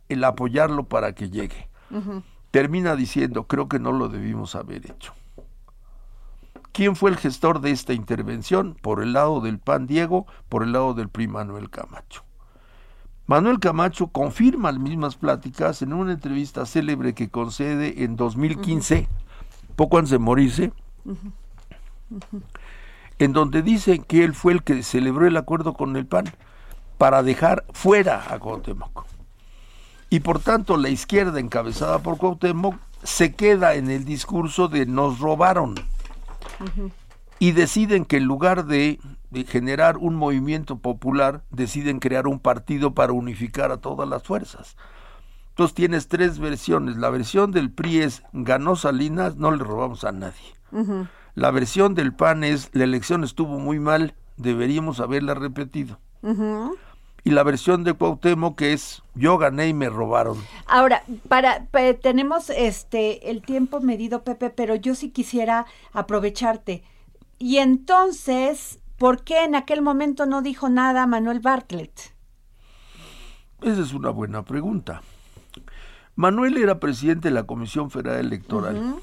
[0.09, 1.70] el apoyarlo para que llegue.
[2.51, 5.15] Termina diciendo, creo que no lo debimos haber hecho.
[6.73, 8.77] ¿Quién fue el gestor de esta intervención?
[8.81, 12.25] Por el lado del PAN Diego, por el lado del PRI Manuel Camacho.
[13.27, 19.09] Manuel Camacho confirma las mismas pláticas en una entrevista célebre que concede en 2015,
[19.77, 20.73] poco antes de morirse,
[23.19, 26.25] en donde dice que él fue el que celebró el acuerdo con el PAN
[26.99, 29.10] para dejar fuera a Cuauhtémoc.
[30.11, 35.21] Y por tanto la izquierda encabezada por Cuauhtémoc se queda en el discurso de nos
[35.21, 35.77] robaron.
[37.39, 38.99] Y deciden que en lugar de
[39.31, 44.77] de generar un movimiento popular, deciden crear un partido para unificar a todas las fuerzas.
[45.51, 46.97] Entonces tienes tres versiones.
[46.97, 50.55] La versión del PRI es ganó Salinas, no le robamos a nadie.
[51.35, 55.99] La versión del PAN es la elección estuvo muy mal, deberíamos haberla repetido.
[57.25, 60.39] Y la versión de Cuauhtémoc que es yo gané y me robaron.
[60.67, 61.67] Ahora, para,
[62.01, 66.83] tenemos este el tiempo medido, Pepe, pero yo sí quisiera aprovecharte.
[67.39, 72.13] Y entonces, ¿Por qué en aquel momento no dijo nada Manuel Bartlett?
[73.63, 75.01] Esa es una buena pregunta.
[76.17, 78.97] Manuel era presidente de la Comisión Federal Electoral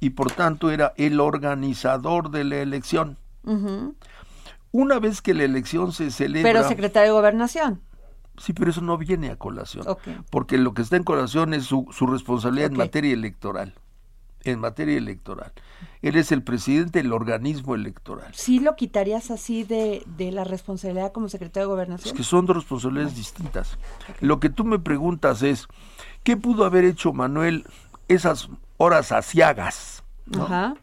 [0.00, 3.18] y por tanto era el organizador de la elección.
[4.76, 6.52] Una vez que la elección se celebra...
[6.52, 7.80] Pero secretario de Gobernación.
[8.36, 9.86] Sí, pero eso no viene a colación.
[10.28, 13.74] Porque lo que está en colación es su, responsabilidad en materia electoral
[14.44, 15.50] en materia electoral.
[16.02, 18.32] Él es el presidente del organismo electoral.
[18.32, 22.14] ¿Sí lo quitarías así de, la responsabilidad como secretario de gobernación?
[22.14, 23.76] Es que son dos responsabilidades distintas.
[24.20, 25.66] Lo que tú me preguntas es,
[26.22, 27.64] ¿qué pudo haber hecho Manuel
[28.06, 30.04] esas horas asiagas?
[30.38, 30.76] Ajá.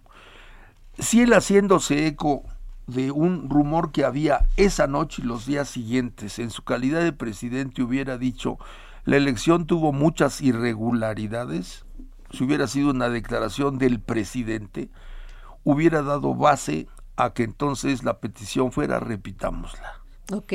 [0.99, 2.43] Si él haciéndose eco
[2.87, 7.13] de un rumor que había esa noche y los días siguientes, en su calidad de
[7.13, 8.57] presidente hubiera dicho,
[9.05, 11.85] la elección tuvo muchas irregularidades,
[12.31, 14.89] si hubiera sido una declaración del presidente,
[15.63, 20.01] hubiera dado base a que entonces la petición fuera repitámosla.
[20.31, 20.53] Ok.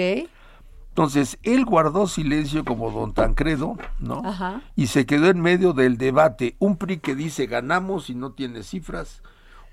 [0.89, 4.23] Entonces, él guardó silencio como don Tancredo, ¿no?
[4.25, 4.63] Ajá.
[4.75, 6.57] Y se quedó en medio del debate.
[6.59, 9.23] Un PRI que dice ganamos y no tiene cifras,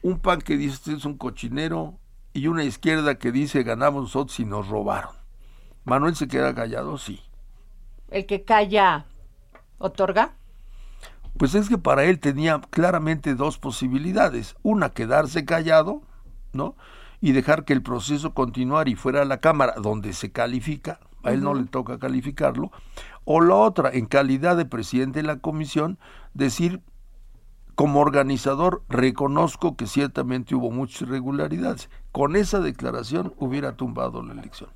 [0.03, 1.97] un PAN que dice usted es un cochinero,
[2.35, 5.15] y una izquierda que dice ganamos nosotros y nos robaron.
[5.85, 7.21] Manuel se queda callado, sí.
[8.09, 9.05] ¿El que calla
[9.77, 10.33] otorga?
[11.37, 14.55] Pues es que para él tenía claramente dos posibilidades.
[14.63, 16.01] Una, quedarse callado,
[16.51, 16.75] ¿no?
[17.21, 21.31] Y dejar que el proceso continuara y fuera a la Cámara donde se califica, a
[21.31, 22.71] él no le toca calificarlo.
[23.23, 25.99] O la otra, en calidad de presidente de la comisión,
[26.33, 26.81] decir,
[27.75, 31.89] como organizador, reconozco que ciertamente hubo muchas irregularidades.
[32.11, 34.69] Con esa declaración hubiera tumbado la elección.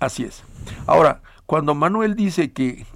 [0.00, 0.42] Así es.
[0.86, 2.86] Ahora, cuando Manuel dice que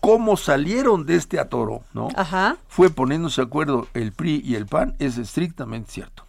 [0.00, 2.08] cómo salieron de este atoro, ¿no?
[2.16, 2.56] Ajá.
[2.68, 6.24] Fue poniéndose de acuerdo el PRI y el PAN, es estrictamente cierto.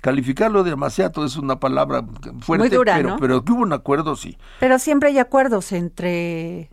[0.00, 2.04] Calificarlo de amaciato es una palabra
[2.40, 3.16] fuerte, Muy dura, pero, ¿no?
[3.18, 4.36] pero que hubo un acuerdo, sí.
[4.58, 6.70] Pero siempre hay acuerdos entre,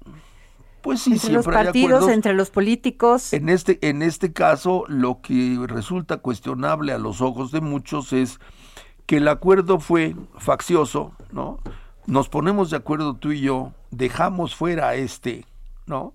[0.81, 2.15] Pues sí, entre los siempre hay partidos, acuerdos.
[2.15, 3.33] entre los políticos.
[3.33, 8.39] En este, en este caso, lo que resulta cuestionable a los ojos de muchos es
[9.05, 11.59] que el acuerdo fue faccioso, ¿no?
[12.05, 15.45] Nos ponemos de acuerdo tú y yo, dejamos fuera a este,
[15.85, 16.13] ¿no?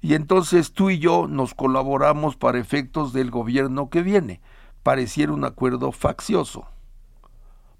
[0.00, 4.40] Y entonces tú y yo nos colaboramos para efectos del gobierno que viene.
[4.82, 6.66] Pareciera un acuerdo faccioso.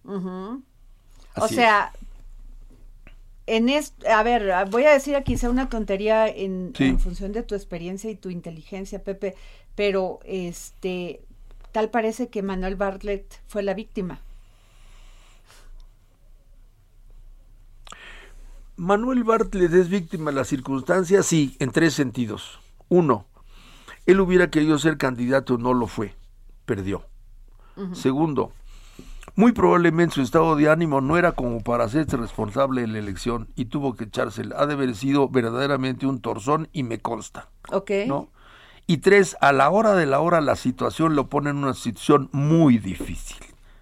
[0.04, 1.92] O sea,
[3.56, 6.84] en este, a ver, voy a decir aquí quizá una tontería en, Sí.
[6.84, 9.34] en función de tu experiencia y tu inteligencia, Pepe,
[9.74, 11.20] pero este,
[11.72, 14.20] tal parece que Manuel Bartlett fue la víctima.
[18.76, 22.60] Manuel Bartlett es víctima de las circunstancias, sí, en tres sentidos.
[22.88, 23.26] Uno,
[24.06, 26.14] él hubiera querido ser candidato, no lo fue,
[26.64, 27.04] perdió.
[27.92, 28.52] Segundo,
[29.36, 33.48] muy probablemente su estado de ánimo no era como para hacerse responsable de la elección
[33.56, 34.56] y tuvo que echársela.
[34.58, 37.90] Ha de haber sido verdaderamente un torzón y me consta, ¿Ok?
[38.06, 38.28] ¿no?
[38.86, 42.30] Y tres, a la hora de la hora la situación lo pone en una situación
[42.32, 43.36] muy difícil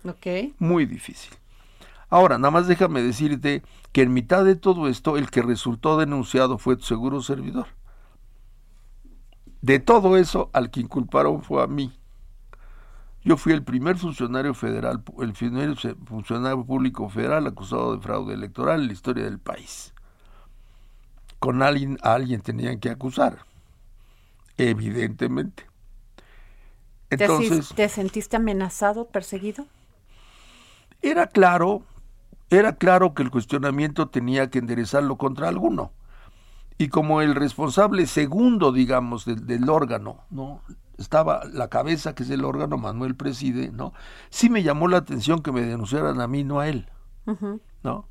[0.04, 0.26] Ok.
[0.58, 1.32] muy difícil.
[2.08, 6.58] Ahora, nada más déjame decirte que en mitad de todo esto, el que resultó denunciado
[6.58, 7.66] fue tu seguro servidor.
[9.60, 11.92] De todo eso, al que inculparon fue a mí.
[13.26, 18.80] Yo fui el primer funcionario federal, el primer funcionario público federal acusado de fraude electoral
[18.82, 19.92] en la historia del país.
[21.38, 23.46] Con alguien, a alguien tenían que acusar,
[24.58, 25.64] evidentemente.
[27.16, 29.66] ¿Te, Entonces, ¿Te sentiste amenazado, perseguido?
[31.02, 31.82] era claro,
[32.50, 35.92] era claro que el cuestionamiento tenía que enderezarlo contra alguno.
[36.78, 40.62] Y como el responsable segundo, digamos, del, del órgano, ¿no?
[40.98, 43.92] Estaba la cabeza, que es el órgano, Manuel preside, ¿no?
[44.30, 46.88] Sí me llamó la atención que me denunciaran a mí, no a él.
[47.82, 48.06] ¿no?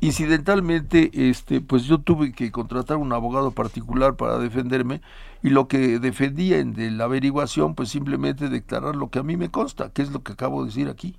[0.00, 5.00] Incidentalmente, este, pues yo tuve que contratar un abogado particular para defenderme
[5.42, 9.36] y lo que defendía en de la averiguación, pues simplemente declarar lo que a mí
[9.36, 11.16] me consta, que es lo que acabo de decir aquí.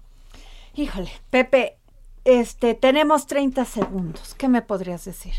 [0.76, 1.78] Híjole, Pepe,
[2.24, 4.36] este, tenemos 30 segundos.
[4.36, 5.34] ¿Qué me podrías decir?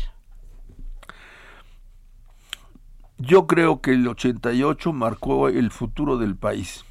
[3.19, 6.85] Yo creo que el 88 marcó el futuro del país.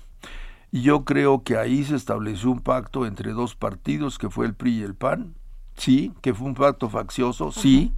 [0.70, 4.54] Y yo creo que ahí se estableció un pacto entre dos partidos, que fue el
[4.54, 5.34] PRI y el PAN.
[5.76, 7.92] Sí, que fue un pacto faccioso, sí.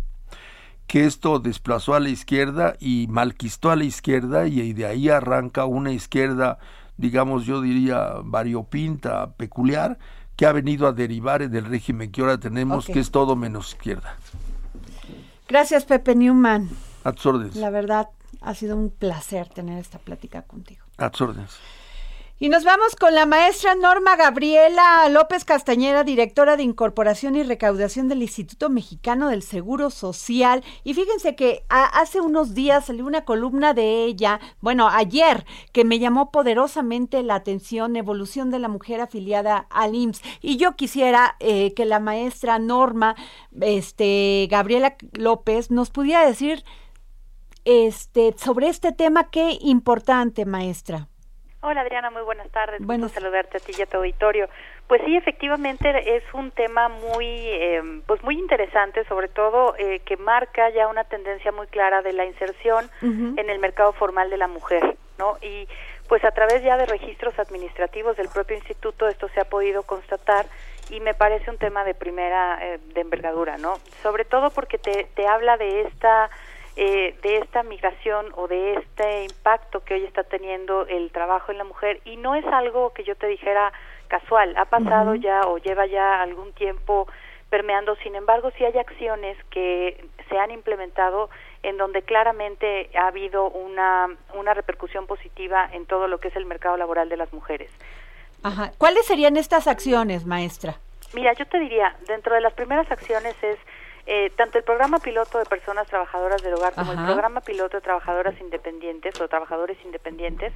[0.86, 5.64] Que esto desplazó a la izquierda y malquistó a la izquierda y de ahí arranca
[5.64, 6.58] una izquierda,
[6.96, 9.98] digamos, yo diría, variopinta, peculiar,
[10.36, 14.14] que ha venido a derivar del régimen que ahora tenemos, que es todo menos izquierda.
[15.48, 16.68] Gracias, Pepe Newman.
[17.02, 17.56] A tus órdenes.
[17.56, 18.08] La verdad,
[18.41, 20.84] ha sido un placer tener esta plática contigo.
[20.99, 21.59] A tus órdenes.
[22.43, 28.09] Y nos vamos con la maestra Norma Gabriela López Castañeda, directora de Incorporación y Recaudación
[28.09, 30.64] del Instituto Mexicano del Seguro Social.
[30.82, 35.99] Y fíjense que hace unos días salió una columna de ella, bueno, ayer, que me
[35.99, 40.22] llamó poderosamente la atención, evolución de la mujer afiliada al IMSS.
[40.41, 43.16] Y yo quisiera eh, que la maestra Norma,
[43.61, 46.64] este, Gabriela López, nos pudiera decir
[47.64, 51.08] este, sobre este tema, qué importante, maestra.
[51.62, 52.80] Hola Adriana, muy buenas tardes.
[52.80, 53.12] Buenas.
[53.12, 54.48] saludarte a ti y a tu auditorio.
[54.88, 60.16] Pues sí, efectivamente es un tema muy, eh, pues muy interesante, sobre todo eh, que
[60.16, 64.48] marca ya una tendencia muy clara de la inserción en el mercado formal de la
[64.48, 65.36] mujer, ¿no?
[65.42, 65.68] Y
[66.08, 70.46] pues a través ya de registros administrativos del propio instituto esto se ha podido constatar
[70.88, 73.74] y me parece un tema de primera eh, de envergadura, ¿no?
[74.02, 76.30] Sobre todo porque te, te habla de esta
[76.82, 81.58] eh, de esta migración o de este impacto que hoy está teniendo el trabajo en
[81.58, 83.70] la mujer y no es algo que yo te dijera
[84.08, 87.06] casual, ha pasado ya o lleva ya algún tiempo
[87.50, 91.28] permeando, sin embargo sí hay acciones que se han implementado
[91.62, 96.46] en donde claramente ha habido una, una repercusión positiva en todo lo que es el
[96.46, 97.70] mercado laboral de las mujeres.
[98.42, 98.72] Ajá.
[98.78, 100.78] ¿Cuáles serían estas acciones, maestra?
[101.12, 103.58] Mira, yo te diría, dentro de las primeras acciones es
[104.12, 107.00] eh, tanto el programa piloto de personas trabajadoras del hogar como Ajá.
[107.00, 110.52] el programa piloto de trabajadoras independientes o trabajadores independientes,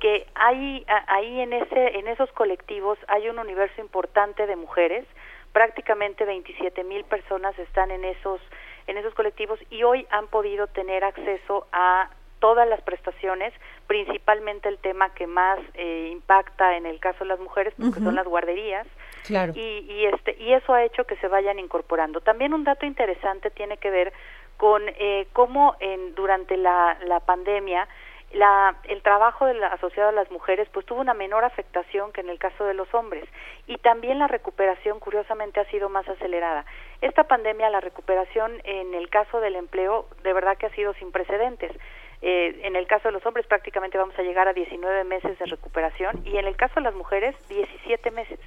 [0.00, 5.06] que hay ahí en ese en esos colectivos hay un universo importante de mujeres,
[5.54, 8.38] prácticamente 27 mil personas están en esos
[8.86, 13.54] en esos colectivos y hoy han podido tener acceso a todas las prestaciones,
[13.86, 18.14] principalmente el tema que más eh, impacta en el caso de las mujeres, porque son
[18.14, 18.86] las guarderías,
[19.54, 22.20] Y, y, este, y eso ha hecho que se vayan incorporando.
[22.20, 24.12] También un dato interesante tiene que ver
[24.56, 27.88] con eh, cómo en, durante la, la pandemia
[28.32, 32.20] la, el trabajo de la, asociado a las mujeres pues tuvo una menor afectación que
[32.20, 33.24] en el caso de los hombres
[33.66, 36.64] y también la recuperación curiosamente ha sido más acelerada.
[37.00, 41.10] Esta pandemia, la recuperación en el caso del empleo de verdad que ha sido sin
[41.10, 41.72] precedentes.
[42.22, 45.46] Eh, en el caso de los hombres prácticamente vamos a llegar a 19 meses de
[45.46, 48.38] recuperación y en el caso de las mujeres 17 meses,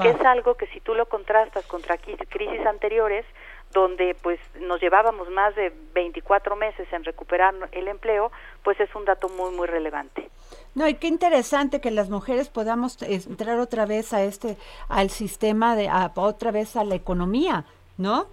[0.00, 3.26] que es algo que si tú lo contrastas contra crisis anteriores,
[3.72, 8.30] donde pues nos llevábamos más de 24 meses en recuperar el empleo,
[8.62, 10.28] pues es un dato muy muy relevante.
[10.74, 14.56] No, y qué interesante que las mujeres podamos entrar otra vez a este
[14.88, 17.64] al sistema de a, otra vez a la economía,
[17.98, 18.26] ¿no?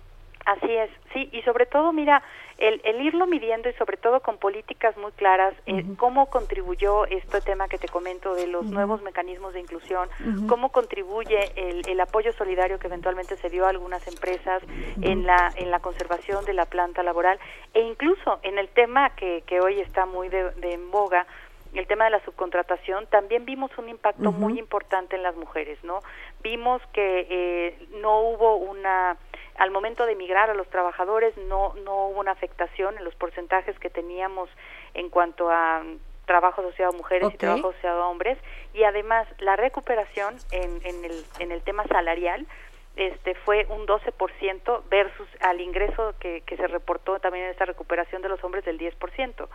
[0.45, 2.23] Así es, sí, y sobre todo, mira,
[2.59, 7.41] el, el irlo midiendo y sobre todo con políticas muy claras, eh, cómo contribuyó este
[7.41, 10.09] tema que te comento de los nuevos mecanismos de inclusión,
[10.47, 14.61] cómo contribuye el, el, apoyo solidario que eventualmente se dio a algunas empresas
[15.01, 17.39] en la en la conservación de la planta laboral
[17.73, 21.25] e incluso en el tema que, que hoy está muy de, de en boga,
[21.73, 25.99] el tema de la subcontratación, también vimos un impacto muy importante en las mujeres, ¿no?
[26.41, 29.17] Vimos que eh, no hubo una
[29.59, 33.77] al momento de emigrar a los trabajadores no, no hubo una afectación en los porcentajes
[33.77, 34.49] que teníamos
[34.93, 35.83] en cuanto a
[36.25, 38.37] trabajo asociado a mujeres y trabajo asociado a hombres.
[38.73, 42.47] Y además la recuperación en, en, el, en el tema salarial
[42.95, 48.21] este fue un 12% versus al ingreso que, que se reportó también en esta recuperación
[48.21, 49.47] de los hombres del 10%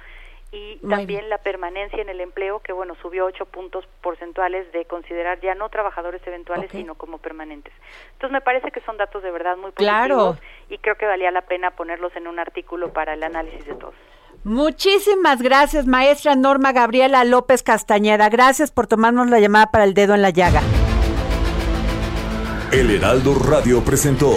[0.55, 5.41] y también la permanencia en el empleo que bueno subió ocho puntos porcentuales de considerar
[5.41, 7.75] ya no trabajadores eventuales sino como permanentes
[8.13, 10.39] entonces me parece que son datos de verdad muy positivos
[10.69, 13.95] y creo que valía la pena ponerlos en un artículo para el análisis de todos
[14.43, 18.29] Muchísimas gracias, maestra Norma Gabriela López Castañeda.
[18.29, 20.61] Gracias por tomarnos la llamada para el dedo en la llaga.
[22.71, 24.35] El Heraldo Radio presentó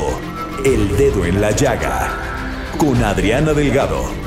[0.64, 2.08] El Dedo en la Llaga
[2.78, 4.27] con Adriana Delgado.